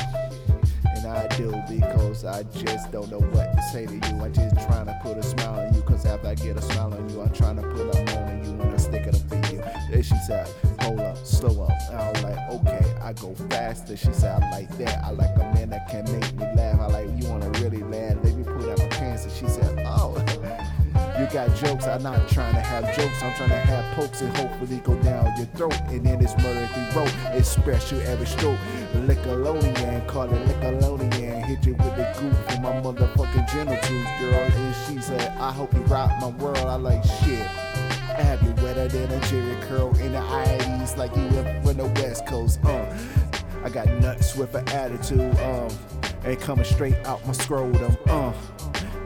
I 1.15 1.29
do 1.37 1.51
because 1.69 2.25
I 2.25 2.43
just 2.43 2.91
don't 2.91 3.11
know 3.11 3.21
what 3.21 3.55
to 3.55 3.63
say 3.73 3.87
to 3.87 3.95
you. 3.95 4.01
I'm 4.21 4.33
just 4.33 4.57
trying 4.67 4.87
to 4.87 4.99
put 5.03 5.17
a 5.17 5.23
smile 5.23 5.61
on 5.61 5.73
you. 5.73 5.81
Cause 5.83 6.05
after 6.05 6.29
I 6.29 6.35
get 6.35 6.57
a 6.57 6.63
smile 6.63 6.93
on 6.93 7.09
you, 7.09 7.21
I'm 7.21 7.33
trying 7.33 7.57
to 7.57 7.63
put 7.63 7.95
a 7.95 8.05
moan 8.05 8.29
on 8.29 8.45
you 8.45 8.51
and 8.61 8.75
I 8.75 8.77
stick 8.77 9.07
it 9.07 9.15
up 9.15 9.21
for 9.29 9.37
you. 9.53 9.63
Then 9.91 10.03
she 10.03 10.17
said, 10.27 10.49
hold 10.81 10.99
up, 11.01 11.17
slow 11.25 11.65
up. 11.65 11.73
And 11.91 11.99
I 11.99 12.11
was 12.11 12.23
like, 12.25 12.39
okay, 12.51 12.95
I 13.01 13.13
go 13.13 13.35
faster. 13.49 13.97
She 13.97 14.13
said, 14.13 14.43
I 14.43 14.51
like 14.51 14.77
that. 14.79 15.05
I 15.05 15.11
like 15.11 15.37
a 15.37 15.55
man 15.55 15.71
that 15.71 15.89
can 15.89 16.05
make 16.11 16.35
me 16.35 16.47
laugh. 16.57 16.81
I 16.81 16.87
like, 16.87 17.09
you 17.17 17.29
wanna 17.29 17.49
really 17.49 17.54
got 21.35 21.53
jokes, 21.57 21.85
I'm 21.89 22.01
not 22.01 22.29
trying 22.29 22.55
to 22.55 22.61
have 22.61 22.85
jokes. 22.97 23.21
I'm 23.21 23.35
trying 23.35 23.49
to 23.49 23.57
have 23.57 23.97
pokes 23.97 24.21
and 24.21 24.35
hopefully 24.37 24.79
go 24.85 24.95
down 25.03 25.37
your 25.37 25.47
throat. 25.47 25.75
And 25.89 26.07
then 26.07 26.23
it's 26.23 26.37
murder 26.37 26.69
the 26.73 26.93
road. 26.95 27.13
It's 27.35 27.49
special 27.49 28.01
every 28.03 28.27
stroke. 28.27 28.57
Lick 28.95 29.19
a 29.27 29.33
lonely 29.33 29.73
Lickalonian, 29.73 30.07
call 30.07 30.33
it 30.33 30.47
lick 30.47 30.63
a 30.63 30.71
lonely 30.79 31.07
Lickalonian. 31.09 31.45
Hit 31.45 31.67
you 31.67 31.75
with 31.75 31.97
the 31.97 32.17
goof 32.21 32.37
for 32.45 32.61
my 32.61 32.73
motherfucking 32.81 33.51
genitals, 33.51 34.21
girl. 34.21 34.35
And 34.35 34.77
she 34.87 35.03
said, 35.03 35.37
I 35.39 35.51
hope 35.51 35.75
you 35.75 35.81
rock 35.81 36.13
my 36.21 36.29
world. 36.29 36.57
I 36.59 36.77
like 36.77 37.03
shit. 37.03 37.41
I 37.41 38.23
have 38.23 38.41
you 38.45 38.53
wetter 38.63 38.87
than 38.87 39.11
a 39.11 39.21
Jheri 39.23 39.61
curl 39.63 39.89
in 39.99 40.13
the 40.13 40.21
IEs 40.21 40.97
like 40.97 41.17
you 41.17 41.29
from 41.65 41.79
the 41.79 41.91
West 41.97 42.27
Coast. 42.29 42.61
Uh, 42.65 42.97
I 43.65 43.71
got 43.71 43.89
nuts 44.01 44.37
with 44.37 44.55
an 44.55 44.69
attitude. 44.69 45.37
Um, 45.41 45.69
and 46.25 46.41
coming 46.41 46.65
straight 46.65 46.97
out 47.05 47.27
my 47.27 47.33
scrotum. 47.33 47.97
Uh, 48.07 48.33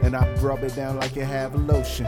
and 0.01 0.15
I 0.15 0.31
rub 0.35 0.63
it 0.63 0.75
down 0.75 0.97
like 0.97 1.15
you 1.15 1.23
have 1.23 1.55
lotion. 1.55 2.07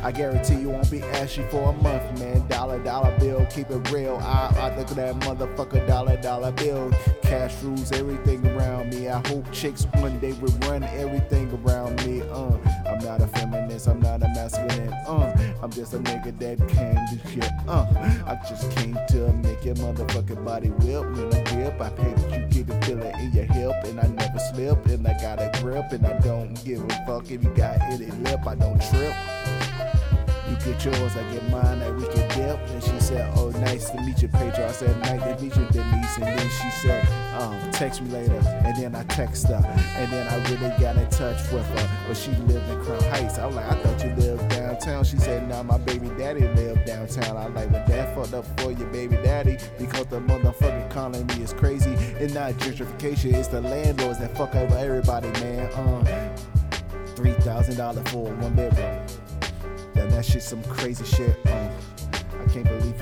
I 0.00 0.12
guarantee 0.12 0.60
you 0.60 0.68
won't 0.70 0.90
be 0.90 1.02
ashy 1.02 1.42
for 1.50 1.70
a 1.70 1.72
month, 1.72 2.20
man. 2.20 2.46
Dollar, 2.46 2.78
dollar 2.78 3.18
bill, 3.18 3.44
keep 3.46 3.68
it 3.70 3.90
real. 3.90 4.16
I, 4.22 4.54
I 4.56 4.76
look 4.76 4.90
at 4.90 4.96
that 4.96 5.16
motherfucker 5.16 5.86
dollar, 5.88 6.16
dollar 6.16 6.52
bill. 6.52 6.92
Cash 7.22 7.60
rules 7.62 7.90
everything 7.90 8.46
around 8.46 8.94
me. 8.94 9.08
I 9.08 9.26
hope 9.26 9.50
chicks 9.52 9.86
one 9.94 10.18
day 10.20 10.32
will 10.34 10.52
run 10.68 10.84
everything 10.84 11.50
around 11.64 12.04
me. 12.06 12.22
Uh, 12.22 12.56
I'm 12.86 13.04
not 13.04 13.20
a 13.20 13.26
feminist, 13.26 13.57
I'm 13.86 14.00
not 14.00 14.22
a 14.22 14.28
masculine. 14.28 14.92
Uh, 15.06 15.54
I'm 15.62 15.70
just 15.70 15.94
a 15.94 15.98
nigga 15.98 16.36
that 16.38 16.68
can 16.68 17.06
do 17.10 17.30
shit. 17.30 17.50
Uh, 17.66 17.86
I 18.26 18.38
just 18.48 18.70
came 18.76 18.98
to 19.08 19.32
make 19.34 19.64
your 19.64 19.76
motherfucking 19.76 20.44
body 20.44 20.68
whip. 20.68 21.04
When 21.16 21.32
I 21.32 21.42
grip, 21.44 21.80
I 21.80 21.90
pay 21.90 22.12
that 22.14 22.54
you 22.54 22.64
get 22.64 22.74
a 22.74 22.86
feeling 22.86 23.14
in 23.20 23.32
your 23.32 23.44
hip, 23.44 23.84
and 23.84 24.00
I 24.00 24.06
never 24.08 24.38
slip, 24.38 24.84
and 24.86 25.06
I 25.06 25.12
got 25.20 25.38
a 25.40 25.50
grip, 25.60 25.92
and 25.92 26.06
I 26.06 26.18
don't 26.20 26.54
give 26.64 26.82
a 26.82 26.88
fuck 27.06 27.30
if 27.30 27.42
you 27.44 27.50
got 27.50 27.80
any 27.82 28.06
lip. 28.06 28.46
I 28.46 28.54
don't 28.54 28.80
trip. 28.90 29.14
You 30.48 30.56
get 30.64 30.84
yours, 30.84 31.16
I 31.16 31.32
get 31.32 31.48
mine, 31.50 31.80
like 31.80 31.96
we 31.96 32.14
can 32.14 32.27
dip. 32.48 32.68
And 32.70 32.82
she 32.82 33.00
said, 33.00 33.32
Oh, 33.36 33.50
nice 33.50 33.90
to 33.90 34.00
meet 34.00 34.22
you, 34.22 34.28
Pedro. 34.28 34.66
I 34.66 34.72
said, 34.72 34.98
Nice 35.00 35.22
to 35.22 35.42
meet 35.42 35.56
you, 35.56 35.66
Denise. 35.70 36.16
And 36.16 36.38
then 36.38 36.48
she 36.48 36.70
said, 36.70 37.06
um, 37.40 37.70
Text 37.72 38.02
me 38.02 38.10
later. 38.10 38.34
And 38.64 38.76
then 38.76 38.94
I 38.94 39.04
text 39.04 39.46
her. 39.48 39.62
And 39.96 40.12
then 40.12 40.26
I 40.28 40.36
really 40.50 40.70
got 40.80 40.96
in 40.96 41.08
touch 41.10 41.50
with 41.52 41.66
her. 41.66 42.04
But 42.06 42.16
she 42.16 42.30
lived 42.30 42.68
in 42.68 42.84
Crown 42.84 43.02
Heights. 43.04 43.38
I 43.38 43.46
was 43.46 43.56
like, 43.56 43.66
I 43.70 43.74
thought 43.82 44.04
you 44.04 44.14
lived 44.14 44.48
downtown. 44.48 45.04
She 45.04 45.16
said, 45.18 45.48
Nah, 45.48 45.62
my 45.62 45.78
baby 45.78 46.08
daddy 46.10 46.46
lived 46.48 46.86
downtown. 46.86 47.36
I 47.36 47.46
like, 47.48 47.70
Well, 47.70 47.84
that 47.86 48.14
fucked 48.14 48.34
up 48.34 48.60
for 48.60 48.72
your 48.72 48.88
baby 48.88 49.16
daddy 49.16 49.58
because 49.78 50.06
the 50.06 50.20
motherfucking 50.20 50.90
economy 50.90 51.42
is 51.42 51.52
crazy. 51.52 51.90
It's 51.90 52.34
not 52.34 52.52
gentrification, 52.54 53.34
it's 53.34 53.48
the 53.48 53.60
landlords 53.60 54.18
that 54.18 54.36
fuck 54.36 54.54
over 54.54 54.76
everybody, 54.76 55.28
man. 55.40 55.70
Um, 55.74 56.04
$3,000 57.14 58.08
for 58.08 58.32
one 58.32 58.54
bedroom. 58.54 59.06
Then 59.94 60.10
that 60.10 60.24
shit 60.24 60.42
some 60.42 60.62
crazy 60.64 61.04
shit. 61.04 61.36
Uh, 61.46 61.68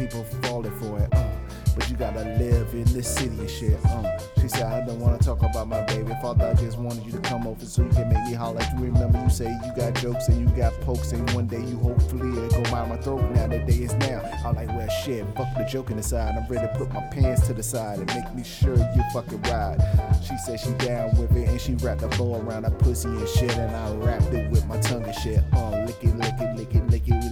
people 0.07 0.25
falling 0.43 0.79
for 0.79 0.99
it. 0.99 1.09
Uh, 1.13 1.29
but 1.75 1.91
you 1.91 1.97
gotta 1.97 2.23
live 2.39 2.73
in 2.73 2.85
this 2.95 3.07
city 3.07 3.39
and 3.39 3.51
shit. 3.51 3.79
Uh, 3.85 4.19
she 4.41 4.49
said, 4.49 4.63
I 4.63 4.87
don't 4.87 4.99
wanna 4.99 5.19
talk 5.19 5.43
about 5.43 5.69
my 5.69 5.83
baby 5.83 6.13
father. 6.23 6.47
I 6.47 6.55
just 6.55 6.79
wanted 6.79 7.05
you 7.05 7.13
to 7.13 7.19
come 7.19 7.47
over 7.47 7.65
so 7.67 7.83
you 7.83 7.91
can 7.91 8.09
make 8.09 8.25
me 8.25 8.33
holler. 8.33 8.63
You 8.75 8.85
remember 8.85 9.23
you 9.23 9.29
say 9.29 9.45
you 9.45 9.73
got 9.77 9.95
jokes 9.95 10.29
and 10.29 10.41
you 10.41 10.57
got 10.57 10.73
pokes, 10.81 11.13
and 11.13 11.29
one 11.33 11.47
day 11.47 11.61
you 11.61 11.77
hopefully 11.79 12.31
it'll 12.47 12.63
go 12.63 12.71
by 12.71 12.87
my 12.87 12.97
throat. 12.97 13.23
Now 13.33 13.47
the 13.47 13.59
day 13.59 13.83
is 13.83 13.93
now. 13.95 14.23
I'm 14.45 14.55
like, 14.55 14.69
well, 14.69 14.89
shit, 14.89 15.27
fuck 15.37 15.53
the 15.55 15.65
joke 15.65 15.87
joking 15.87 15.99
aside. 15.99 16.35
I'm 16.37 16.47
ready 16.47 16.67
to 16.67 16.75
put 16.79 16.91
my 16.93 17.03
pants 17.09 17.47
to 17.49 17.53
the 17.53 17.63
side 17.63 17.99
and 17.99 18.07
make 18.15 18.35
me 18.35 18.43
sure 18.43 18.77
you 18.77 19.03
fucking 19.13 19.43
ride. 19.43 19.79
She 20.23 20.37
said 20.39 20.59
she 20.59 20.71
down 20.85 21.15
with 21.19 21.37
it 21.37 21.49
and 21.49 21.61
she 21.61 21.75
wrapped 21.75 22.01
the 22.01 22.09
bow 22.17 22.41
around 22.41 22.65
her 22.65 22.71
pussy 22.71 23.09
and 23.09 23.29
shit, 23.29 23.55
and 23.57 23.77
I 23.77 23.95
wrapped 23.97 24.33
it 24.33 24.51
with 24.51 24.67
my 24.67 24.79
tongue 24.81 25.05
and 25.05 25.15
shit. 25.17 25.45
Uh, 25.53 25.85
lick 25.85 26.03
it, 26.03 26.17
lick 26.17 26.35
it, 26.41 26.57
lick 26.57 26.75
it, 26.75 26.86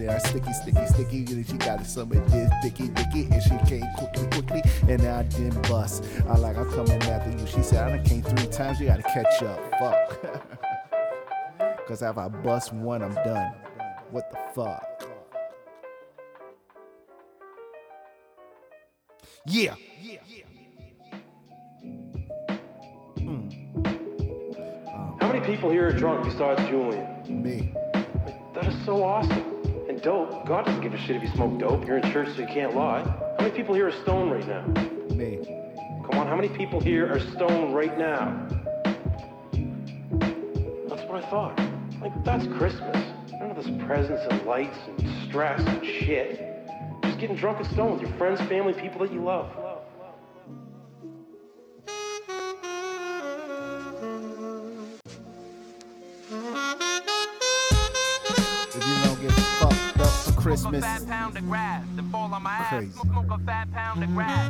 with 0.07 0.17
it. 0.17 0.27
Sticky, 0.29 0.53
sticky, 0.53 0.87
sticky. 0.87 1.19
And 1.35 1.47
she 1.47 1.57
got 1.59 1.87
some 1.87 2.13
of 2.13 2.31
this 2.31 2.51
dicky, 2.63 2.89
dicky, 2.89 3.29
and 3.31 3.43
she 3.43 3.57
came 3.67 3.87
quickly, 3.97 4.27
quickly, 4.29 4.63
and 4.89 5.03
now 5.03 5.19
I 5.19 5.23
didn't 5.25 5.61
bust. 5.69 6.05
I 6.29 6.37
like, 6.37 6.57
I'm 6.57 6.71
coming 6.71 7.03
after 7.03 7.31
you. 7.31 7.47
She 7.47 7.63
said, 7.63 7.85
I 7.85 7.97
done 7.97 8.05
came 8.05 8.23
three 8.23 8.47
times, 8.49 8.81
you 8.81 8.87
gotta 8.87 9.03
catch 9.03 9.43
up. 9.43 9.61
Fuck. 9.79 10.51
Cause 11.87 12.01
if 12.01 12.17
I 12.17 12.29
bust 12.29 12.73
one, 12.73 13.03
I'm 13.03 13.13
done. 13.15 13.53
What 14.11 14.31
the 14.31 14.39
fuck? 14.55 15.05
Yeah. 19.47 19.75
How 25.21 25.31
many 25.31 25.45
people 25.45 25.71
here 25.71 25.89
are 25.89 25.93
drunk 25.93 26.25
besides 26.25 26.67
Julian? 26.71 27.07
Me. 27.29 27.75
That 28.55 28.67
is 28.67 28.85
so 28.87 29.05
awesome. 29.05 29.54
Dope. 30.05 30.47
God 30.47 30.67
doesn't 30.67 30.83
give 30.83 30.93
a 30.93 30.99
shit 30.99 31.17
if 31.17 31.23
you 31.23 31.31
smoke 31.31 31.59
dope. 31.59 31.87
You're 31.87 31.97
in 31.97 32.13
church, 32.13 32.29
so 32.37 32.43
you 32.43 32.47
can't 32.47 32.77
lie. 32.77 33.03
How 33.39 33.45
many 33.45 33.57
people 33.57 33.75
here 33.75 33.89
are 33.89 34.03
stoned 34.03 34.31
right 34.33 34.47
now? 34.47 34.67
Me. 35.15 35.39
Come 36.05 36.19
on, 36.19 36.27
how 36.27 36.37
many 36.37 36.51
people 36.51 36.79
here 36.79 37.11
are 37.11 37.19
stoned 37.19 37.75
right 37.75 37.97
now? 37.99 38.47
That's 40.91 41.09
what 41.09 41.25
I 41.25 41.31
thought. 41.31 41.59
Like, 42.03 42.13
that's 42.23 42.47
Christmas. 42.59 42.97
None 43.41 43.51
of 43.51 43.57
this 43.57 43.71
presents 43.87 44.23
and 44.31 44.45
lights 44.45 44.77
and 44.87 45.27
stress 45.27 45.63
and 45.63 45.83
shit. 45.83 46.39
Just 47.03 47.19
getting 47.19 47.37
drunk 47.37 47.61
and 47.61 47.67
stoned 47.73 47.93
with 47.95 48.03
your 48.03 48.19
friends, 48.19 48.41
family, 48.43 48.75
people 48.75 49.01
that 49.01 49.11
you 49.11 49.25
love. 49.25 49.74
Of 64.05 64.15
grass. 64.15 64.45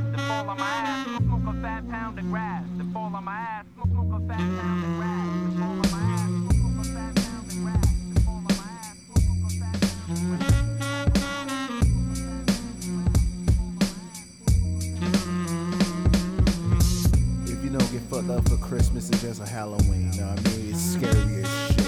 if 17.47 17.65
you 17.65 17.71
don't 17.71 17.93
get 17.93 18.03
fucked 18.03 18.29
up 18.29 18.47
for 18.49 18.57
Christmas, 18.59 19.09
it's 19.09 19.23
just 19.23 19.41
a 19.41 19.47
Halloween. 19.47 20.13
You 20.13 20.21
know 20.21 20.27
what 20.29 20.39
I 20.39 20.43
mean? 20.51 20.71
It's 20.71 20.81
scary 20.81 21.43
as 21.43 21.49
shit. 21.69 21.81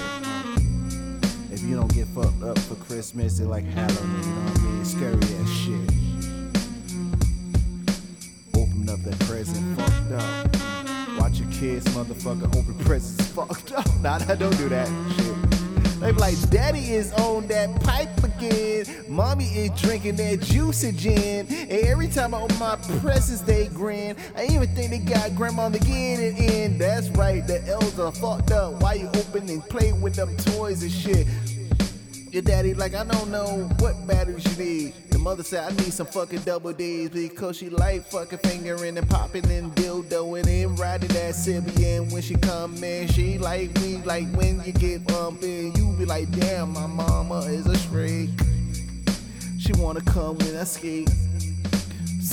If 1.52 1.62
you 1.62 1.76
don't 1.76 1.92
get 1.94 2.06
fucked 2.08 2.42
up 2.42 2.58
for 2.60 2.75
Christmas, 2.88 3.40
it's 3.40 3.48
like 3.48 3.64
Halloween. 3.64 4.22
You 4.22 4.28
know 4.28 4.40
what 4.42 4.58
I 4.58 4.62
mean? 4.62 4.84
Scary 4.84 5.14
as 5.16 5.52
shit. 5.52 5.90
Open 8.54 8.88
up 8.88 9.02
that 9.02 9.18
present 9.26 9.76
fucked 9.76 10.12
up. 10.12 11.20
Watch 11.20 11.40
your 11.40 11.50
kids, 11.50 11.84
motherfucker, 11.86 12.46
open 12.56 12.78
presents 12.84 13.26
fucked 13.32 13.72
up. 13.72 13.86
Nah, 14.00 14.18
nah, 14.18 14.36
don't 14.36 14.56
do 14.56 14.68
that 14.68 14.88
shit. 15.16 16.00
They 16.00 16.12
be 16.12 16.18
like, 16.18 16.50
Daddy 16.50 16.92
is 16.92 17.12
on 17.14 17.48
that 17.48 17.80
pipe 17.82 18.22
again. 18.22 18.84
Mommy 19.08 19.46
is 19.46 19.70
drinking 19.80 20.16
that 20.16 20.42
juice 20.42 20.84
again. 20.84 21.46
And 21.48 21.70
every 21.70 22.06
time 22.06 22.34
I 22.34 22.40
open 22.42 22.58
my 22.58 22.76
presents, 23.00 23.40
they 23.40 23.66
grin. 23.68 24.14
I 24.36 24.44
even 24.44 24.68
think 24.68 24.90
they 24.90 24.98
got 24.98 25.34
grandma 25.34 25.70
get 25.70 26.20
it 26.20 26.38
in. 26.38 26.78
That's 26.78 27.08
right, 27.10 27.44
the 27.46 27.66
elves 27.66 27.98
are 27.98 28.12
fucked 28.12 28.52
up. 28.52 28.80
Why 28.82 28.94
you 28.94 29.08
open 29.08 29.48
and 29.48 29.62
play 29.64 29.92
with 29.92 30.14
them 30.14 30.36
toys 30.36 30.82
and 30.82 30.92
shit? 30.92 31.26
Your 32.36 32.42
daddy 32.42 32.74
like, 32.74 32.94
I 32.94 33.02
don't 33.02 33.30
know 33.30 33.66
what 33.78 34.06
batteries 34.06 34.44
you 34.58 34.62
need. 34.62 34.94
The 35.08 35.18
mother 35.18 35.42
said, 35.42 35.72
I 35.72 35.74
need 35.76 35.90
some 35.90 36.06
fucking 36.06 36.40
double 36.40 36.74
D's 36.74 37.08
because 37.08 37.56
she 37.56 37.70
like 37.70 38.04
fucking 38.10 38.40
fingering 38.40 38.98
and 38.98 39.08
popping 39.08 39.50
and 39.50 39.74
dildoing 39.74 40.46
and 40.46 40.78
riding 40.78 41.08
that 41.08 41.34
Sybian 41.34 42.12
when 42.12 42.20
she 42.20 42.34
come 42.34 42.84
in. 42.84 43.08
She 43.08 43.38
like 43.38 43.74
me, 43.80 44.02
like 44.04 44.30
when 44.34 44.62
you 44.64 44.72
get 44.72 45.06
bumping, 45.06 45.74
you 45.76 45.96
be 45.96 46.04
like, 46.04 46.30
damn, 46.32 46.74
my 46.74 46.86
mama 46.86 47.38
is 47.46 47.66
a 47.68 47.78
shrink. 47.78 48.28
She 49.58 49.72
wanna 49.72 50.02
come 50.02 50.36
when 50.36 50.56
I 50.58 50.64
skate. 50.64 51.08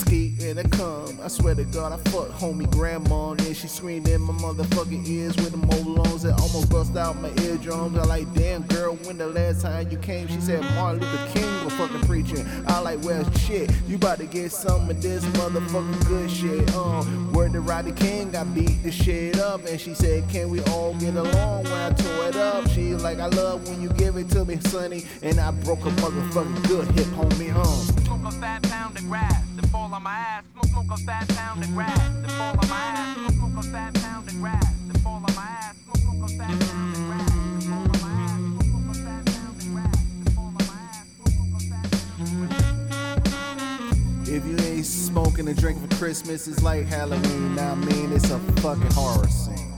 Skate 0.05 0.43
and 0.43 0.59
I 0.59 0.63
come. 0.63 1.17
I 1.23 1.29
swear 1.29 1.55
to 1.55 1.63
God, 1.63 1.93
I 1.93 2.09
fucked 2.09 2.31
homie 2.33 2.69
grandma 2.69 3.31
and 3.31 3.39
then 3.39 3.53
she 3.53 3.67
screamed 3.67 4.07
in 4.09 4.21
my 4.21 4.33
motherfucking 4.33 5.07
ears 5.07 5.35
with 5.37 5.51
them 5.51 5.63
old 5.71 5.87
lungs 5.87 6.23
that 6.23 6.39
almost 6.41 6.69
bust 6.69 6.97
out 6.97 7.15
my 7.21 7.29
eardrums. 7.43 7.97
I 7.97 8.03
like, 8.03 8.31
damn 8.33 8.63
girl, 8.63 8.95
when 9.03 9.17
the 9.17 9.27
last 9.27 9.61
time 9.61 9.89
you 9.89 9.97
came? 9.97 10.27
She 10.27 10.41
said 10.41 10.61
Martin 10.75 11.01
Luther 11.01 11.39
King 11.39 11.63
was 11.63 11.73
fucking 11.75 12.01
preaching. 12.01 12.45
I 12.67 12.79
like, 12.79 13.01
well 13.03 13.23
shit, 13.33 13.71
you 13.87 13.95
about 13.95 14.17
to 14.17 14.25
get 14.25 14.51
some 14.51 14.89
of 14.89 15.01
this 15.01 15.23
motherfucking 15.25 16.05
good 16.07 16.29
shit. 16.29 16.75
Um, 16.75 17.31
word 17.31 17.53
to 17.53 17.61
Rodney 17.61 17.93
King, 17.93 18.35
I 18.35 18.43
beat 18.43 18.83
the 18.83 18.91
shit 18.91 19.39
up 19.39 19.65
and 19.65 19.79
she 19.79 19.93
said, 19.93 20.27
can 20.29 20.49
we 20.49 20.61
all 20.65 20.93
get 20.95 21.15
along 21.15 21.63
when 21.63 21.73
I 21.73 21.91
tore 21.91 22.27
it 22.27 22.35
up? 22.35 22.67
She 22.71 22.93
like, 22.95 23.19
I 23.19 23.27
love 23.27 23.69
when 23.69 23.81
you 23.81 23.89
give 23.89 24.17
it 24.17 24.29
to 24.31 24.43
me, 24.43 24.59
sonny, 24.59 25.05
and 25.21 25.39
I 25.39 25.51
broke 25.51 25.85
a 25.85 25.91
motherfucking 26.01 26.67
good 26.67 26.87
hip 26.91 27.07
homie, 27.07 27.55
um. 27.55 28.02
Smoke 28.13 28.32
a 28.32 28.36
fat 28.38 28.62
pound 28.63 28.95
of 28.95 29.08
grass, 29.08 29.43
then 29.56 29.65
fall 29.69 29.91
on 29.91 30.04
my 30.04 30.13
ass. 30.13 30.43
Smoke, 30.54 30.65
smoke 30.67 30.91
a 30.91 30.97
fat 30.97 31.28
pound 31.30 31.63
of 31.63 31.73
grass, 31.73 31.97
then 31.97 32.30
fall 32.30 32.56
on 32.62 32.69
my 32.69 32.76
ass. 32.76 33.17
Smoke, 33.17 33.32
smoke 33.34 33.58
a 33.58 33.63
fat 33.63 33.93
pound 33.95 34.30
of 34.30 34.39
grass, 34.39 34.63
then 34.86 35.02
fall 35.02 35.15
on 35.15 35.34
my 35.36 35.41
ass. 35.41 35.76
Smoke, 35.84 35.97
smoke 35.97 36.21
a 36.23 36.32
fat 36.38 36.60
pound 36.62 36.93
of 36.93 36.99
grass. 37.08 37.34
If 44.30 44.45
you 44.45 44.58
ain't 44.60 44.86
smoking 44.86 45.47
and 45.47 45.58
drinking 45.58 45.88
for 45.88 45.95
Christmas, 45.95 46.47
it's 46.47 46.62
like 46.62 46.86
Halloween. 46.86 47.58
I 47.58 47.73
mean, 47.73 48.12
it's 48.13 48.30
a 48.30 48.38
fucking 48.62 48.91
horror 48.91 49.28
scene. 49.28 49.72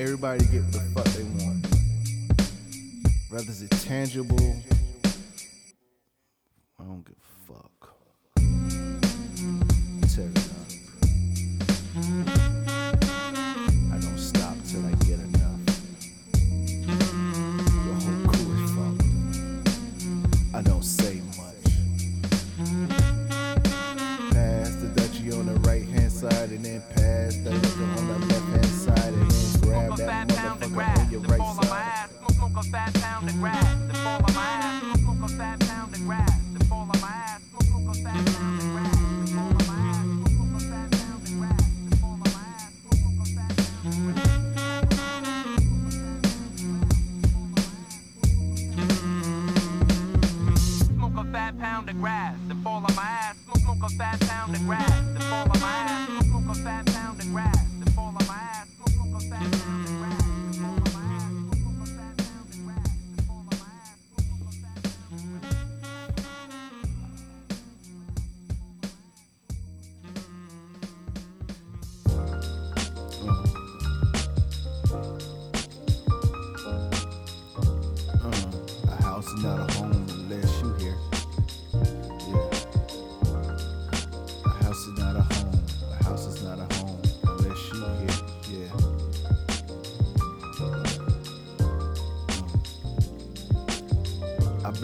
Everybody 0.00 0.42
get 0.46 0.62
what 0.62 0.72
the 0.72 0.80
fuck 0.94 1.04
they 1.12 1.22
want. 1.44 1.66
Whether 3.28 3.52
it's 3.52 3.84
tangible, 3.84 4.56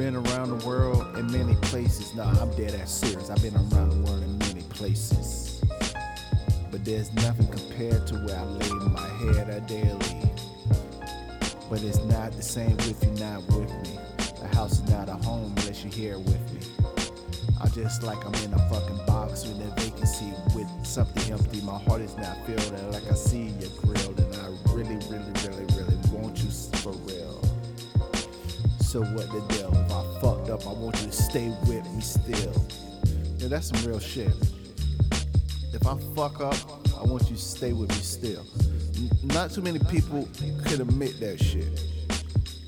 been 0.06 0.14
around 0.28 0.56
the 0.56 0.64
world 0.64 1.04
in 1.18 1.26
many 1.32 1.56
places. 1.62 2.14
Nah, 2.14 2.30
I'm 2.40 2.52
dead 2.52 2.76
ass 2.80 2.92
serious. 2.92 3.28
I've 3.28 3.42
been 3.42 3.56
around 3.56 3.90
the 3.90 4.08
world 4.08 4.22
in 4.22 4.38
many 4.38 4.62
places. 4.62 5.60
But 6.70 6.84
there's 6.84 7.12
nothing 7.14 7.48
compared 7.48 8.06
to 8.06 8.14
where 8.14 8.38
I 8.38 8.44
lay 8.44 8.68
my 8.70 9.08
head 9.34 9.48
a 9.48 9.60
daily. 9.62 10.30
But 11.68 11.82
it's 11.82 11.98
not 12.04 12.30
the 12.30 12.42
same 12.42 12.76
with 12.76 13.02
you're 13.02 13.14
not 13.14 13.42
with 13.48 13.68
me. 13.82 13.98
A 14.44 14.54
house 14.54 14.74
is 14.74 14.88
not 14.88 15.08
a 15.08 15.14
home 15.26 15.52
unless 15.56 15.82
you're 15.82 15.92
here 15.92 16.20
with 16.20 16.52
me. 16.52 16.60
I 17.60 17.66
just 17.70 18.04
like 18.04 18.24
I'm 18.24 18.34
in 18.44 18.54
a 18.54 18.58
fucking 18.70 19.06
box 19.08 19.44
with 19.44 19.60
a 19.60 19.80
vacancy 19.80 20.32
with 20.54 20.68
something 20.86 21.32
empty. 21.32 21.62
My 21.62 21.80
heart 21.80 22.00
is 22.00 22.16
not 22.16 22.46
filled, 22.46 22.80
and 22.80 22.85
shit. 34.16 34.32
if 35.74 35.86
I 35.86 35.94
fuck 36.14 36.40
up, 36.40 36.56
I 36.98 37.02
want 37.02 37.28
you 37.28 37.36
to 37.36 37.42
stay 37.42 37.74
with 37.74 37.90
me 37.90 37.96
still. 37.96 38.46
Not 39.22 39.50
too 39.50 39.60
many 39.60 39.78
people 39.78 40.26
can 40.64 40.80
admit 40.80 41.20
that 41.20 41.38
shit. 41.38 41.68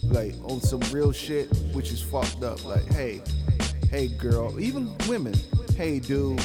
Like 0.03 0.34
on 0.44 0.61
some 0.61 0.80
real 0.92 1.11
shit, 1.11 1.49
which 1.72 1.90
is 1.90 2.03
fucked 2.03 2.42
up. 2.42 2.62
Like, 2.66 2.84
hey, 2.92 3.22
hey 3.90 4.09
girl, 4.09 4.61
even 4.61 4.94
women, 5.09 5.32
hey 5.74 6.01
dude, 6.01 6.38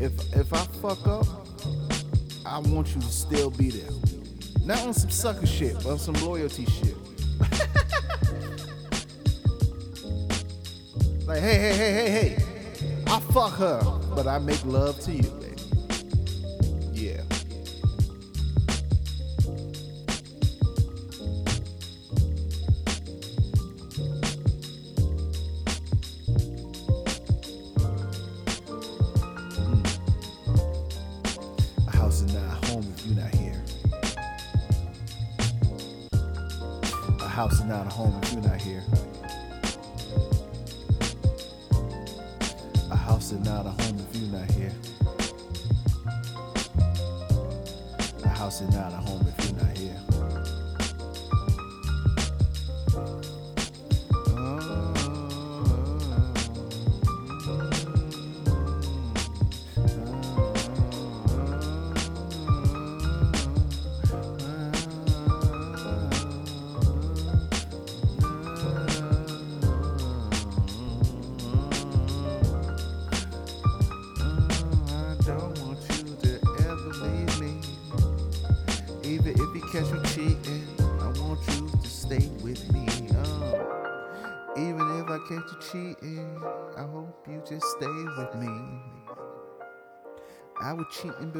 if 0.00 0.12
if 0.34 0.54
I 0.54 0.64
fuck 0.80 1.06
up, 1.06 1.26
I 2.46 2.60
want 2.60 2.94
you 2.94 3.02
to 3.02 3.08
still 3.08 3.50
be 3.50 3.68
there. 3.68 3.90
Not 4.64 4.78
on 4.86 4.94
some 4.94 5.10
sucker 5.10 5.46
shit, 5.46 5.74
but 5.74 5.88
on 5.88 5.98
some 5.98 6.14
loyalty 6.14 6.64
shit. 6.64 6.96
like, 11.26 11.40
hey, 11.40 11.58
hey, 11.58 11.74
hey, 11.74 11.92
hey, 11.92 12.10
hey, 12.10 12.53
I 13.14 13.20
fuck 13.20 13.52
her, 13.58 13.80
but 14.16 14.26
I 14.26 14.40
make 14.40 14.64
love 14.64 14.98
to 15.02 15.12
you, 15.12 15.22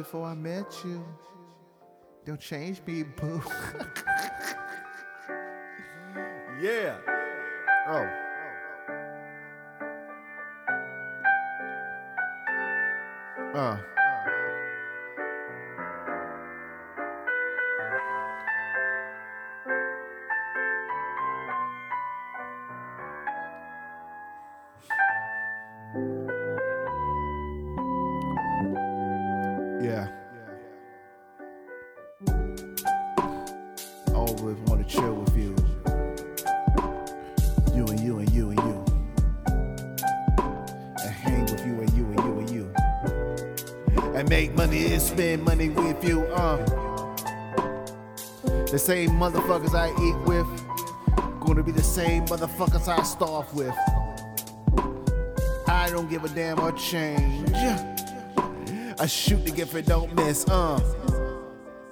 before 0.05 0.27
I 0.27 0.35
met 0.35 0.71
you. 0.85 1.03
Don't 2.25 2.39
change 2.39 2.79
me, 2.85 3.01
boo. 3.01 3.41
yeah. 6.61 6.97
Oh. 7.87 8.07
Uh. 13.55 13.77
Money 44.65 44.93
and 44.93 45.01
spend 45.01 45.43
money 45.43 45.69
with 45.69 46.03
you. 46.03 46.21
Uh. 46.33 46.57
The 48.71 48.79
same 48.79 49.11
motherfuckers 49.11 49.75
I 49.75 49.89
eat 50.01 50.17
with. 50.25 50.47
Gonna 51.39 51.61
be 51.61 51.71
the 51.71 51.83
same 51.83 52.25
motherfuckers 52.25 52.87
I 52.87 53.03
starve 53.03 53.53
with. 53.53 53.75
I 55.67 55.89
don't 55.91 56.09
give 56.09 56.23
a 56.23 56.29
damn 56.29 56.59
or 56.59 56.71
change. 56.71 57.51
I 57.53 59.05
shoot 59.05 59.45
to 59.45 59.51
give 59.51 59.75
it, 59.75 59.85
don't 59.85 60.15
miss. 60.15 60.47
Uh. 60.47 60.79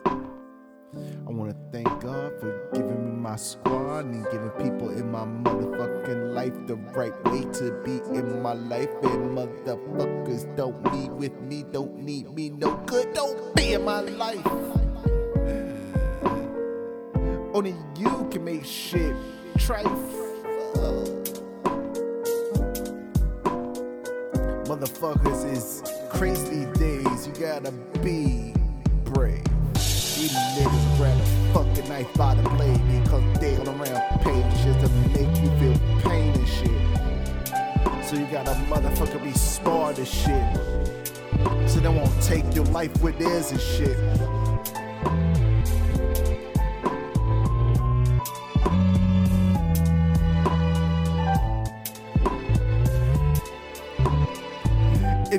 I 0.06 1.30
wanna 1.30 1.56
thank 1.72 1.88
God 2.02 2.40
for 2.40 2.70
giving 2.74 3.06
me 3.06 3.12
my 3.12 3.36
squad 3.36 4.06
and 4.06 4.26
giving 4.32 4.50
people 4.52 4.90
in 4.90 5.12
my 5.12 5.26
motherfucking 5.26 6.34
life 6.34 6.56
the 6.66 6.76
right 6.98 7.14
way 7.26 7.44
to 7.60 7.72
be 7.86 8.02
in 8.18 8.42
my 8.42 8.54
life. 8.54 8.90
And 9.04 9.38
motherfuckers 9.38 10.56
don't 10.56 10.82
with 11.24 11.40
me, 11.40 11.64
don't 11.72 12.04
need 12.04 12.30
me 12.34 12.50
no 12.50 12.76
good, 12.86 13.14
don't 13.14 13.56
be 13.56 13.72
in 13.76 13.86
my 13.86 14.02
life. 14.02 14.83
Life 42.84 43.02
with 43.02 43.18
theirs 43.18 43.52
and 43.52 43.62
shit. 43.62 44.43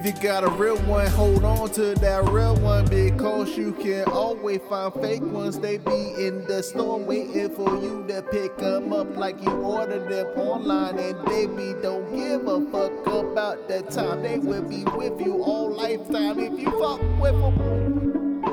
If 0.04 0.16
you 0.16 0.22
got 0.22 0.44
a 0.44 0.50
real 0.50 0.76
one, 0.82 1.06
hold 1.06 1.44
on 1.44 1.70
to 1.70 1.94
that 1.94 2.24
real 2.28 2.56
one 2.56 2.84
because 2.88 3.56
you 3.56 3.72
can 3.72 4.04
always 4.04 4.60
find 4.68 4.92
fake 4.92 5.22
ones. 5.22 5.58
They 5.58 5.78
be 5.78 6.12
in 6.18 6.44
the 6.44 6.62
store 6.62 6.98
waiting 6.98 7.48
for 7.48 7.70
you 7.76 8.04
to 8.08 8.20
pick 8.20 8.54
them 8.58 8.92
up 8.92 9.16
like 9.16 9.42
you 9.42 9.50
ordered 9.50 10.10
them 10.10 10.26
online. 10.38 10.98
And 10.98 11.24
baby, 11.24 11.74
don't 11.80 12.14
give 12.14 12.46
a 12.46 12.70
fuck 12.70 13.06
about 13.06 13.66
the 13.66 13.80
time. 13.80 14.20
They 14.20 14.38
will 14.38 14.60
be 14.60 14.84
with 14.84 15.18
you 15.24 15.42
all 15.42 15.72
lifetime 15.72 16.38
if 16.38 16.60
you 16.60 16.70
fuck 16.78 17.00
with 17.18 17.40
them. 17.40 18.44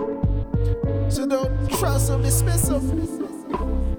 So 1.12 1.28
don't 1.28 1.70
trust 1.70 2.08
them, 2.08 2.22
dismiss 2.22 2.70
them. 2.70 3.98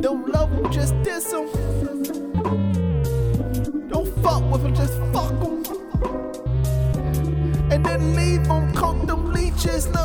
Don't 0.00 0.28
love 0.30 0.50
them, 0.50 0.72
just 0.72 1.00
diss 1.04 1.30
them. 1.30 1.46
Don't 3.88 4.12
fuck 4.20 4.42
with 4.50 4.64
them, 4.64 4.74
just 4.74 4.98
fuck 5.12 5.28
them 5.38 5.81
and 7.72 7.82
then 7.86 8.14
leave 8.14 8.46
them, 8.48 8.70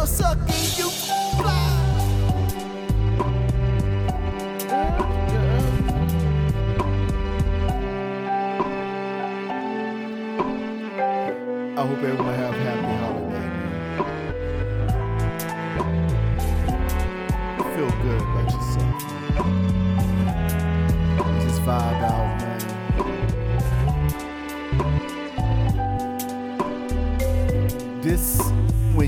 sucking 0.05 0.67
you 0.77 0.89
fly. 1.35 1.51
I 11.75 11.81
hope 11.85 12.03
everyone 12.03 12.35
have 12.35 12.53
a 12.53 12.57
happy 12.63 12.93
holiday. 13.03 13.47
Feel 17.75 17.91
good 18.01 18.21
about 18.21 18.47
yourself. 18.53 18.95
Just 21.43 21.59
vibe 21.63 22.03
out, 22.03 22.36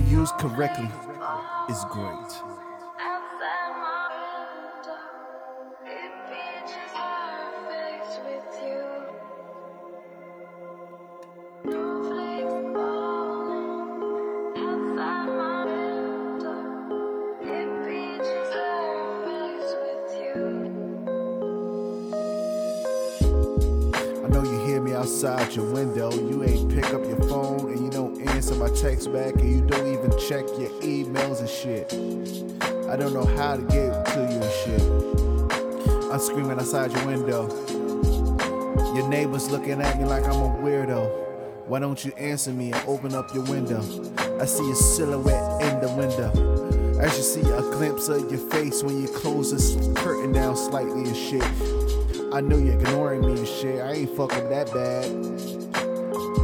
used 0.09 0.33
correctly, 0.39 0.89
is 1.69 1.85
great. 1.91 2.48
Outside 24.99 25.55
your 25.55 25.71
window. 25.71 26.11
You 26.11 26.43
ain't 26.43 26.69
pick 26.69 26.93
up 26.93 27.05
your 27.05 27.21
phone 27.29 27.71
and 27.71 27.79
you 27.79 27.89
don't 27.89 28.19
answer 28.31 28.53
my 28.55 28.67
text 28.69 29.11
back 29.13 29.33
and 29.35 29.49
you 29.49 29.61
don't 29.61 29.87
even 29.87 30.11
check 30.19 30.45
your 30.59 30.69
emails 30.81 31.39
and 31.39 31.49
shit. 31.49 31.93
I 32.89 32.97
don't 32.97 33.13
know 33.13 33.23
how 33.37 33.55
to 33.55 33.61
get 33.61 34.05
to 34.07 34.19
you 34.19 34.41
and 34.43 34.53
shit. 34.59 36.11
I'm 36.11 36.19
screaming 36.19 36.59
outside 36.59 36.91
your 36.91 37.05
window. 37.05 37.47
Your 38.93 39.07
neighbors 39.07 39.49
looking 39.49 39.81
at 39.81 39.97
me 39.97 40.03
like 40.03 40.25
I'm 40.25 40.41
a 40.41 40.49
weirdo. 40.61 41.67
Why 41.67 41.79
don't 41.79 42.03
you 42.03 42.11
answer 42.17 42.51
me 42.51 42.73
and 42.73 42.83
open 42.85 43.15
up 43.15 43.33
your 43.33 43.45
window? 43.45 43.79
I 44.41 44.45
see 44.45 44.69
a 44.69 44.75
silhouette 44.75 45.61
in 45.61 45.79
the 45.79 45.93
window. 45.95 46.99
As 46.99 47.15
you 47.15 47.23
see 47.23 47.49
a 47.49 47.61
glimpse 47.61 48.09
of 48.09 48.29
your 48.29 48.41
face 48.51 48.83
when 48.83 49.01
you 49.01 49.07
close 49.07 49.51
the 49.51 49.93
curtain 49.93 50.33
down 50.33 50.57
slightly 50.57 51.03
and 51.05 51.15
shit. 51.15 51.78
I 52.31 52.41
know 52.41 52.57
you're 52.57 52.75
ignoring 52.75 53.21
me 53.21 53.39
and 53.39 53.47
shit. 53.47 53.81
I 53.81 53.93
ain't 53.93 54.15
fucking 54.15 54.49
that 54.49 54.71
bad. 54.71 55.09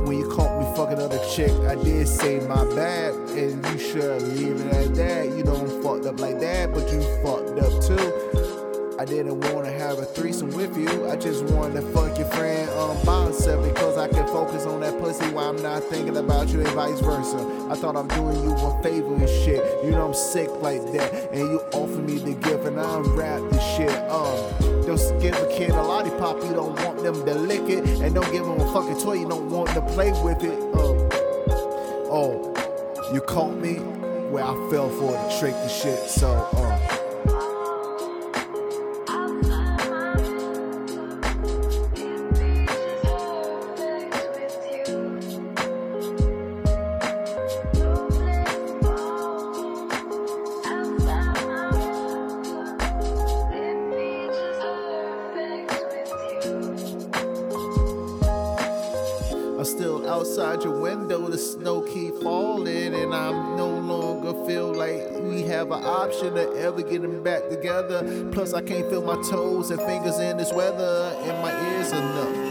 When 0.07 0.17
you 0.17 0.27
caught 0.29 0.59
me 0.59 0.75
fucking 0.75 0.99
other 0.99 1.19
chick, 1.29 1.51
I 1.67 1.75
did 1.75 2.07
say 2.07 2.39
my 2.47 2.65
bad, 2.75 3.13
and 3.13 3.63
you 3.67 3.77
should 3.77 4.21
leave 4.23 4.61
it 4.61 4.73
at 4.73 4.95
that. 4.95 5.25
You 5.37 5.43
know 5.43 5.55
I'm 5.55 5.83
fucked 5.83 6.07
up 6.07 6.19
like 6.19 6.39
that, 6.39 6.73
but 6.73 6.91
you 6.91 7.01
fucked 7.23 7.59
up 7.59 7.83
too. 7.83 8.95
I 8.97 9.05
didn't 9.05 9.41
wanna 9.53 9.71
have 9.71 9.99
a 9.99 10.05
threesome 10.05 10.49
with 10.55 10.75
you. 10.75 11.07
I 11.07 11.17
just 11.17 11.43
wanted 11.45 11.81
to 11.81 11.87
fuck 11.91 12.17
your 12.17 12.29
friend 12.29 12.67
um 12.71 12.97
bouncer 13.05 13.61
because 13.61 13.97
I 13.97 14.07
can 14.07 14.25
focus 14.27 14.65
on 14.65 14.79
that 14.79 14.99
pussy 14.99 15.29
while 15.29 15.49
I'm 15.49 15.61
not 15.61 15.83
thinking 15.83 16.17
about 16.17 16.47
you 16.47 16.61
and 16.61 16.69
vice 16.69 16.99
versa. 17.01 17.67
I 17.69 17.75
thought 17.75 17.95
I'm 17.95 18.07
doing 18.07 18.41
you 18.43 18.55
a 18.55 18.81
favor 18.81 19.13
and 19.13 19.29
shit. 19.29 19.83
You 19.83 19.91
know 19.91 20.07
I'm 20.07 20.15
sick 20.15 20.49
like 20.61 20.81
that, 20.93 21.29
and 21.31 21.41
you 21.41 21.59
offer 21.73 21.99
me 21.99 22.17
the 22.17 22.33
gift 22.33 22.65
and 22.65 22.79
I 22.79 22.97
unwrap 22.97 23.41
the 23.51 23.59
shit. 23.75 23.95
Um, 24.09 24.74
don't 24.85 25.21
give 25.21 25.35
a 25.35 25.47
kid 25.47 25.71
a 25.71 25.81
lollipop, 25.81 26.43
you 26.43 26.53
don't 26.53 26.79
want 26.83 27.01
them 27.01 27.25
to 27.25 27.33
lick 27.33 27.69
it, 27.69 27.85
and 28.01 28.15
don't 28.15 28.31
give 28.31 28.45
them 28.45 28.59
a 28.59 28.73
fucking 28.73 28.99
toy, 28.99 29.13
you 29.13 29.27
don't 29.27 29.49
want 29.49 29.69
to 29.69 29.81
play 29.81 30.11
with 30.23 30.43
it. 30.43 30.59
Um, 30.75 31.09
oh, 32.09 33.11
you 33.13 33.21
caught 33.21 33.55
me 33.55 33.75
where 34.29 34.43
I 34.43 34.53
fell 34.69 34.89
for 34.89 35.11
the 35.11 35.37
trick 35.39 35.55
and 35.55 35.71
shit. 35.71 36.09
So 36.09 36.47
um. 36.55 37.04
I'm 59.65 59.71
still 59.71 60.07
outside 60.07 60.61
your 60.63 60.79
window, 60.79 61.27
the 61.27 61.39
snow 61.39 61.81
keep 61.81 62.13
falling, 62.21 62.93
and 62.93 63.15
I'm 63.15 63.57
no 63.57 63.67
longer 63.67 64.45
feel 64.45 64.71
like 64.71 65.09
we 65.23 65.41
have 65.41 65.71
an 65.71 65.83
option 65.83 66.35
to 66.35 66.47
ever 66.57 66.83
getting 66.83 67.23
back 67.23 67.49
together. 67.49 68.29
Plus, 68.31 68.53
I 68.53 68.61
can't 68.61 68.87
feel 68.91 69.01
my 69.01 69.15
toes 69.27 69.71
and 69.71 69.81
fingers 69.81 70.19
in 70.19 70.37
this 70.37 70.53
weather, 70.53 71.17
and 71.23 71.41
my 71.41 71.77
ears 71.77 71.91
are 71.93 71.99
numb. 71.99 72.44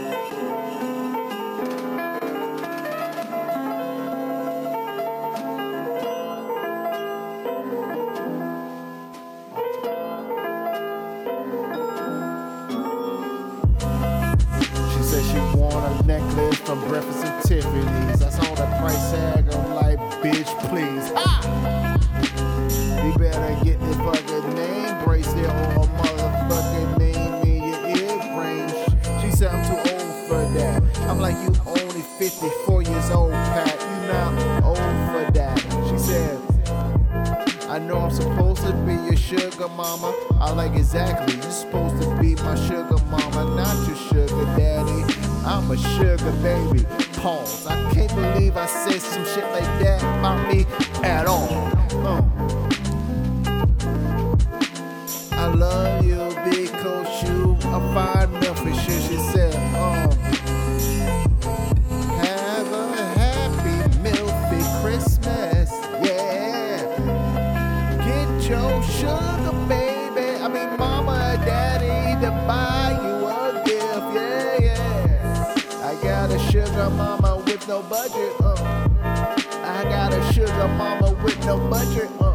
No 81.45 81.57
budget. 81.69 82.09
Uh. 82.19 82.33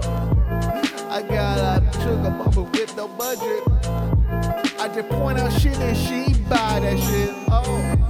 I 1.08 1.22
got 1.22 1.82
a 1.82 1.92
sugar 2.00 2.30
mama 2.30 2.62
with 2.62 2.96
no 2.96 3.08
budget. 3.08 3.62
I 4.78 4.88
just 4.94 5.08
point 5.08 5.38
out 5.38 5.52
shit 5.60 5.76
and 5.78 5.96
she 5.96 6.32
buy 6.44 6.80
that 6.80 6.98
shit. 6.98 7.30
Oh. 7.50 8.00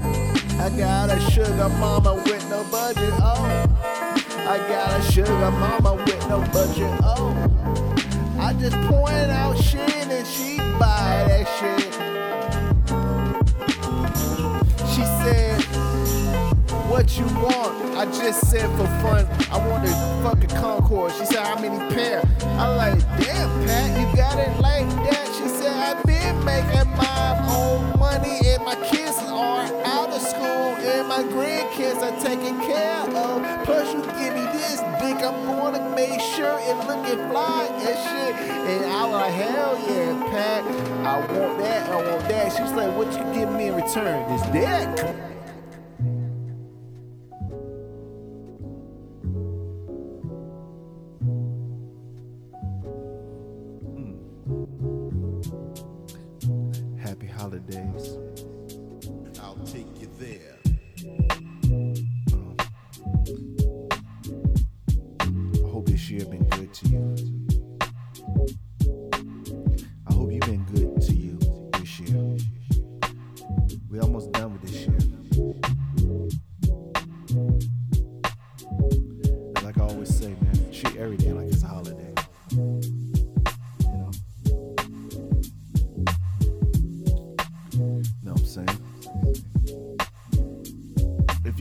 I 0.61 0.68
got 0.76 1.11
a 1.11 1.18
sugar 1.30 1.68
mama 1.80 2.14
with 2.26 2.48
no 2.51 2.64
budget. 2.70 3.12
Oh. 3.14 3.70
I 4.51 4.59
got 4.68 4.98
a 4.98 5.12
sugar 5.12 5.51
mama 5.53 5.94
with 5.94 6.28
no 6.28 6.40
budget. 6.53 6.90
Oh, 7.05 7.32
I 8.38 8.53
just 8.55 8.76
point 8.88 9.30
out 9.30 9.57
shit 9.57 9.80
and 10.09 10.26
she 10.26 10.57
buy 10.78 11.24
that 11.28 11.46
shit. 11.61 11.89
What 17.01 17.16
you 17.16 17.24
want? 17.40 17.96
I 17.96 18.05
just 18.05 18.51
said 18.51 18.68
for 18.76 18.84
fun, 19.01 19.26
I 19.51 19.57
want 19.66 19.88
a 19.88 20.22
fucking 20.22 20.55
Concord. 20.61 21.12
She 21.12 21.24
said, 21.24 21.38
How 21.38 21.59
many 21.59 21.78
pair? 21.94 22.20
I'm 22.61 22.76
like, 22.76 23.01
Damn, 23.16 23.48
Pat, 23.64 23.88
you 23.98 24.14
got 24.14 24.38
it 24.38 24.61
like 24.61 24.86
that. 25.09 25.26
She 25.32 25.48
said, 25.48 25.72
I've 25.72 26.05
been 26.05 26.44
making 26.44 26.90
my 26.98 27.40
own 27.57 27.98
money 27.98 28.40
and 28.53 28.62
my 28.66 28.74
kids 28.84 29.16
are 29.16 29.64
out 29.86 30.11
of 30.11 30.20
school 30.20 30.76
and 30.76 31.09
my 31.09 31.22
grandkids 31.32 32.03
are 32.05 32.20
taken 32.20 32.61
care 32.68 33.01
of. 33.16 33.64
Plus, 33.64 33.94
you 33.94 34.03
give 34.20 34.34
me 34.34 34.44
this 34.53 34.80
dick, 35.01 35.24
I'm 35.24 35.40
gonna 35.57 35.96
make 35.96 36.20
sure 36.20 36.61
it 36.61 36.76
looking 36.84 37.16
fly 37.30 37.64
and 37.80 37.96
shit. 37.96 38.34
And 38.68 38.92
I 38.92 39.05
was 39.07 39.14
like, 39.14 39.32
hell 39.32 39.78
yeah, 39.88 40.30
Pat, 40.30 40.64
I 41.07 41.16
want 41.32 41.59
that, 41.61 41.88
I 41.88 41.96
want 41.96 42.28
that. 42.28 42.53
She 42.55 42.61
was 42.61 42.72
like, 42.72 42.94
what 42.94 43.11
you 43.16 43.24
give 43.32 43.51
me 43.51 43.68
in 43.68 43.76
return? 43.76 44.28
This 44.28 44.42
dick. 44.53 45.39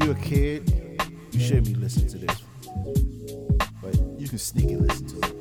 You're 0.10 0.18
a 0.18 0.22
kid, 0.22 1.04
you 1.32 1.40
shouldn't 1.40 1.68
be 1.68 1.76
listening 1.76 2.08
to 2.08 2.18
this 2.18 2.44
but 3.82 3.96
you 4.18 4.28
can 4.28 4.40
sneak 4.40 4.72
and 4.72 4.88
listen 4.88 5.08
to 5.08 5.28
it. 5.28 5.39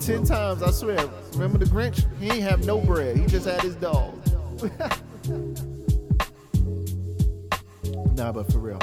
Ten 0.00 0.24
times. 0.24 0.62
I 0.62 0.70
swear. 0.70 1.08
Remember 1.32 1.58
the 1.58 1.66
Grinch? 1.66 2.06
He 2.18 2.30
ain't 2.30 2.42
have 2.42 2.64
no 2.64 2.80
bread. 2.80 3.16
He 3.16 3.26
just 3.26 3.46
had 3.46 3.60
his 3.62 3.76
dog. 3.76 4.14
nah, 8.16 8.32
but 8.32 8.50
for 8.50 8.58
real, 8.58 8.79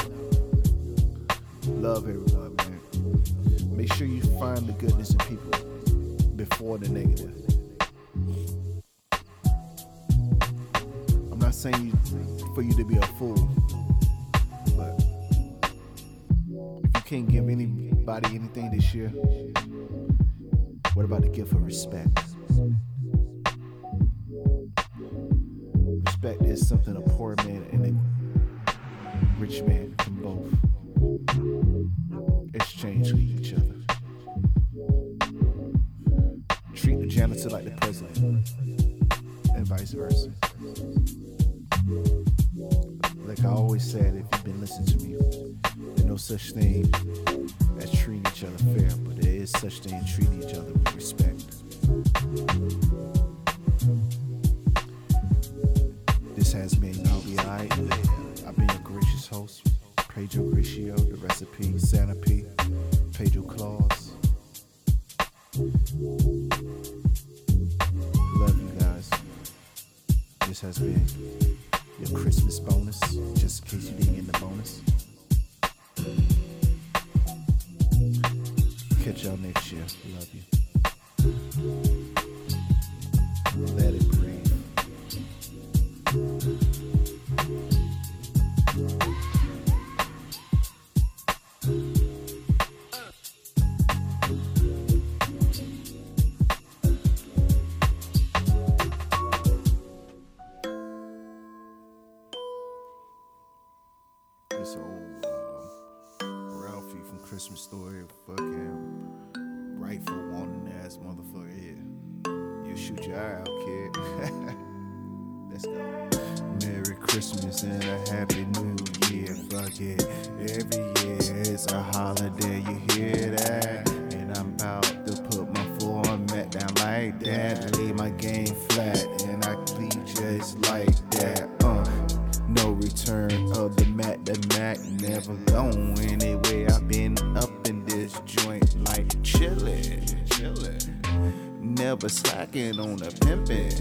on 142.79 142.97
the 142.97 143.07
pimpin'. 143.21 143.73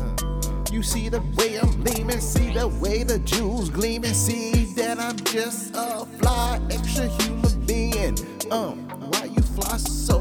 Uh, 0.00 0.72
You 0.72 0.82
see 0.82 1.08
the 1.08 1.20
way 1.36 1.58
I'm 1.58 1.82
leaning, 1.84 2.20
see 2.20 2.52
the 2.52 2.68
way 2.68 3.02
the 3.04 3.18
jewels 3.20 3.70
gleaming, 3.70 4.14
see 4.14 4.66
that 4.76 4.98
I'm 4.98 5.16
just 5.24 5.74
a 5.76 6.04
fly 6.18 6.60
extra 6.70 7.08
human 7.08 7.66
being. 7.66 8.16
Um, 8.50 8.88
why 9.10 9.24
you 9.26 9.42
fly 9.42 9.76
so? 9.76 10.18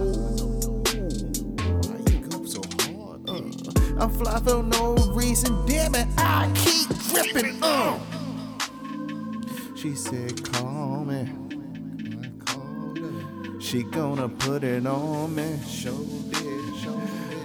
Why 1.84 1.98
you 2.12 2.46
so 2.46 2.62
hard? 2.80 3.30
Uh, 3.30 4.04
I'm 4.04 4.10
fly 4.12 4.40
for 4.40 4.64
no 4.64 4.96
reason, 5.14 5.66
damn 5.66 5.96
it, 5.96 6.08
I 6.18 6.52
keep 6.56 6.88
gripping. 7.12 7.62
Uh. 7.64 8.00
She 9.76 9.96
said, 9.96 10.44
call 10.54 11.04
me. 11.04 11.28
She 13.60 13.84
gonna 13.84 14.30
put 14.30 14.64
it 14.64 14.86
on 14.86 15.34
me. 15.36 15.58
Show 15.68 15.98
did. 16.30 16.33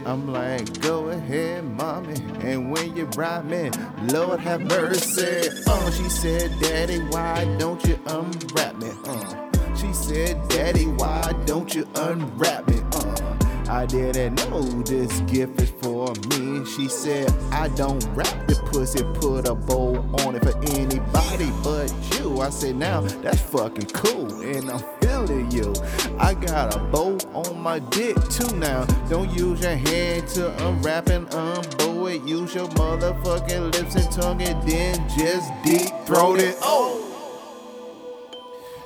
I'm 0.09 0.33
like, 0.33 0.81
go 0.81 1.11
ahead, 1.11 1.65
mommy. 1.65 2.15
And 2.41 2.73
when 2.73 2.97
you 2.97 3.05
me, 3.45 3.71
Lord 4.11 4.41
have 4.41 4.63
mercy. 4.63 5.51
Oh, 5.67 5.91
she 5.91 6.09
said, 6.09 6.51
Daddy, 6.63 7.01
why 7.11 7.45
don't 7.59 7.85
you 7.85 7.99
unwrap 8.07 8.77
me? 8.77 8.91
Uh. 9.05 9.75
She 9.77 9.93
said, 9.93 10.49
Daddy, 10.49 10.87
why 10.87 11.35
don't 11.45 11.75
you 11.75 11.87
unwrap 11.95 12.67
me? 12.69 12.81
Uh. 12.93 13.35
I 13.69 13.85
didn't 13.85 14.37
know 14.37 14.63
this 14.81 15.21
gift 15.31 15.61
is 15.61 15.71
for 15.83 16.15
me. 16.31 16.65
She 16.65 16.89
said, 16.89 17.31
I 17.53 17.69
don't 17.69 18.03
wrap 18.15 18.47
the 18.47 18.55
pussy, 18.73 19.05
put 19.21 19.47
a 19.47 19.55
bow 19.55 19.99
on 20.25 20.37
it 20.37 20.43
for 20.43 20.57
anybody 20.73 21.53
but 21.63 21.93
you. 22.17 22.41
I 22.41 22.49
said, 22.49 22.77
now 22.77 23.03
that's 23.03 23.43
fucking 23.43 23.89
cool, 23.89 24.41
and 24.41 24.71
I'm 24.71 24.98
you. 25.35 25.75
I 26.19 26.35
got 26.35 26.75
a 26.75 26.79
bow 26.79 27.19
on 27.35 27.61
my 27.61 27.79
dick 27.79 28.17
too 28.31 28.57
now. 28.57 28.85
Don't 29.09 29.31
use 29.31 29.61
your 29.61 29.77
hand 29.77 30.29
to 30.29 30.67
unwrap 30.67 31.09
and 31.09 31.29
unbow 31.31 32.15
it. 32.15 32.23
Use 32.29 32.55
your 32.55 32.69
motherfucking 32.69 33.75
lips 33.75 33.95
and 33.95 34.13
tongue, 34.13 34.43
and 34.43 34.69
then 34.69 35.09
just 35.19 35.51
deep 35.65 35.93
throat 36.07 36.41
it. 36.41 36.57
Oh! 36.63 37.05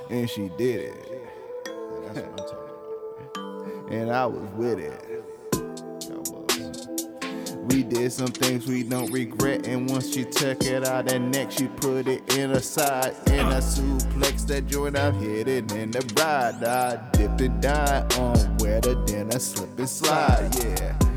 And 0.09 0.29
she 0.29 0.49
did 0.57 0.93
it. 0.93 1.29
That's 1.65 2.17
what 2.17 2.25
I'm 2.25 2.35
talking 2.35 2.53
about 2.53 2.63
and 3.89 4.11
I 4.11 4.25
was 4.25 4.49
with 4.55 4.79
it. 4.79 5.12
We 7.69 7.83
did 7.83 8.11
some 8.11 8.27
things 8.27 8.67
we 8.67 8.83
don't 8.83 9.11
regret, 9.11 9.67
and 9.67 9.89
once 9.89 10.13
she 10.13 10.25
took 10.25 10.63
it 10.63 10.85
out 10.85 11.09
her 11.09 11.19
neck, 11.19 11.51
she 11.51 11.67
put 11.67 12.07
it 12.07 12.35
in 12.35 12.49
her 12.49 12.59
side, 12.59 13.15
and 13.27 13.47
I 13.47 13.59
suplex 13.59 14.45
that 14.47 14.67
joint. 14.67 14.97
I 14.97 15.11
hit 15.11 15.47
it 15.47 15.71
in 15.71 15.91
the 15.91 16.01
ride. 16.17 16.63
I 16.63 16.97
dipped 17.11 17.41
and 17.41 17.61
died 17.61 18.13
on 18.15 18.57
wetter 18.57 18.95
than 19.05 19.29
a 19.29 19.39
slip 19.39 19.77
and 19.79 19.89
slide. 19.89 20.53
Yeah. 20.63 21.12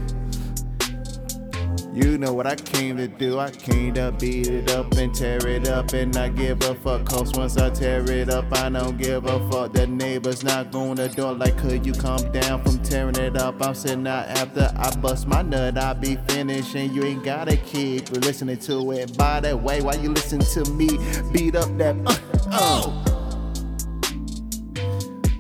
You 1.97 2.19
know 2.19 2.35
what 2.35 2.47
I 2.47 2.57
came 2.57 2.99
to 2.99 3.09
do. 3.09 3.39
I 3.39 3.51
came 3.51 3.95
to 3.95 4.13
beat 4.13 4.49
it 4.49 4.71
up 4.71 4.93
and 4.99 5.15
tear 5.15 5.39
it 5.49 5.67
up 5.67 5.95
and 5.95 6.13
not 6.13 6.35
give 6.35 6.61
a 6.61 6.75
fuck. 6.75 7.07
Cause 7.07 7.33
once 7.33 7.57
I 7.57 7.71
tear 7.71 8.05
it 8.11 8.29
up, 8.29 8.45
I 8.53 8.69
don't 8.69 8.99
give 8.99 9.25
a 9.25 9.51
fuck. 9.51 9.73
The 9.73 9.87
neighbors 9.87 10.45
not 10.45 10.71
going 10.71 10.97
to 10.97 11.09
door 11.09 11.33
like, 11.33 11.57
could 11.57 11.87
you 11.87 11.95
come 11.95 12.31
down 12.33 12.63
from 12.63 12.83
tearing 12.83 13.17
it 13.17 13.39
up? 13.39 13.63
I'm 13.67 13.75
sitting 13.75 14.07
out 14.07 14.29
after 14.29 14.71
I 14.77 14.95
bust 14.97 15.27
my 15.27 15.41
nut. 15.41 15.79
I 15.79 15.95
be 15.95 16.17
finished 16.29 16.75
and 16.75 16.95
you 16.95 17.03
ain't 17.03 17.25
gotta 17.25 17.57
keep 17.57 18.11
listening 18.11 18.59
to 18.59 18.91
it. 18.93 19.17
By 19.17 19.41
the 19.41 19.57
way, 19.57 19.81
why 19.81 19.95
you 19.95 20.11
listen 20.11 20.41
to 20.41 20.71
me 20.73 20.91
beat 21.33 21.57
up 21.57 21.79
that 21.79 21.97
uh, 22.05 22.15
oh. 22.53 23.05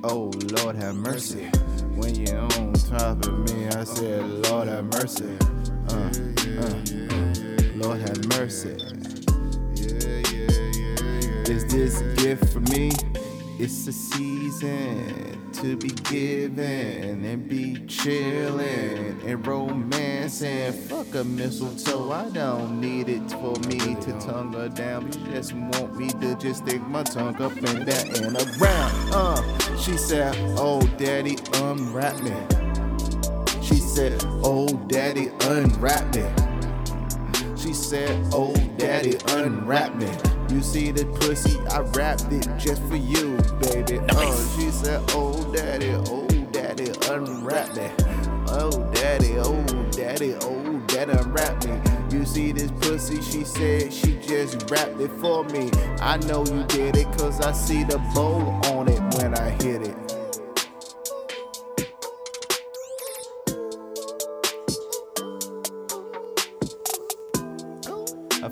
Oh, 0.04 0.30
Lord 0.62 0.76
have 0.76 0.94
mercy. 0.94 1.50
When 1.96 2.14
you 2.14 2.32
on 2.34 2.72
top 2.72 3.26
of 3.26 3.52
me, 3.52 3.66
I 3.66 3.84
said, 3.84 4.24
Lord 4.48 4.68
have 4.68 4.84
mercy. 4.86 5.36
Uh, 5.88 6.10
Lord 7.76 8.00
have 8.00 8.26
mercy. 8.28 8.76
Is 11.50 11.66
this 11.66 12.00
a 12.00 12.14
gift 12.16 12.52
for 12.52 12.60
me? 12.60 12.90
It's 13.58 13.86
a 13.86 13.92
season 13.92 15.50
to 15.52 15.76
be 15.76 15.88
given 16.10 17.24
and 17.24 17.48
be 17.48 17.76
chilling 17.86 19.20
and 19.24 19.46
romancing. 19.46 20.72
Fuck 20.72 21.14
a 21.14 21.24
mistletoe, 21.24 22.10
I 22.12 22.28
don't 22.30 22.80
need 22.80 23.08
it 23.08 23.30
for 23.30 23.54
me 23.68 23.78
to 23.78 24.18
tongue 24.20 24.52
her 24.54 24.68
down. 24.68 25.12
You 25.12 25.32
just 25.32 25.52
want 25.52 25.96
me 25.96 26.08
to 26.08 26.36
just 26.36 26.66
stick 26.66 26.80
my 26.88 27.02
tongue 27.02 27.40
up 27.40 27.56
and 27.56 27.86
down 27.86 28.08
and 28.24 28.36
around. 28.36 29.12
Uh, 29.12 29.76
she 29.76 29.96
said, 29.96 30.34
Oh, 30.58 30.80
daddy, 30.96 31.36
unwrap 31.54 32.22
me. 32.22 32.34
She 33.62 33.76
said, 33.76 34.22
Oh, 34.42 34.68
daddy, 34.88 35.28
unwrap 35.42 36.14
me. 36.14 36.45
She 37.66 37.74
said, 37.74 38.24
Oh, 38.32 38.54
daddy, 38.78 39.18
unwrap 39.30 39.96
me. 39.96 40.08
You 40.54 40.62
see 40.62 40.92
the 40.92 41.04
pussy, 41.18 41.58
I 41.66 41.80
wrapped 41.80 42.30
it 42.30 42.48
just 42.56 42.80
for 42.84 42.94
you, 42.94 43.36
baby. 43.60 43.98
Oh, 44.10 44.56
she 44.56 44.70
said, 44.70 45.02
Oh, 45.08 45.52
daddy, 45.52 45.90
oh, 45.90 46.28
daddy, 46.52 46.92
unwrap 47.10 47.74
me. 47.74 47.90
Oh, 48.50 48.70
daddy, 48.92 49.34
oh, 49.38 49.64
daddy, 49.90 50.36
oh, 50.42 50.78
daddy, 50.86 51.10
unwrap 51.10 51.64
me. 51.64 51.80
You 52.16 52.24
see 52.24 52.52
this 52.52 52.70
pussy, 52.70 53.20
she 53.20 53.42
said 53.42 53.92
she 53.92 54.16
just 54.18 54.70
wrapped 54.70 55.00
it 55.00 55.10
for 55.20 55.42
me. 55.46 55.68
I 56.00 56.18
know 56.18 56.46
you 56.46 56.62
did 56.68 56.96
it, 56.96 57.06
cause 57.18 57.40
I 57.40 57.50
see 57.50 57.82
the 57.82 57.98
bow 58.14 58.38
on 58.76 58.86
it 58.86 59.00
when 59.16 59.34
I 59.34 59.50
hit 59.50 59.82
it. 59.82 60.15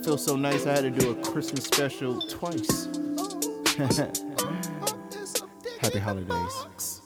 Feel 0.04 0.18
so 0.18 0.36
nice 0.36 0.66
I 0.66 0.72
had 0.72 0.82
to 0.82 0.90
do 0.90 1.12
a 1.12 1.14
Christmas 1.14 1.64
special 1.64 2.20
twice. 2.20 2.88
Happy 5.80 5.98
holidays. 5.98 7.00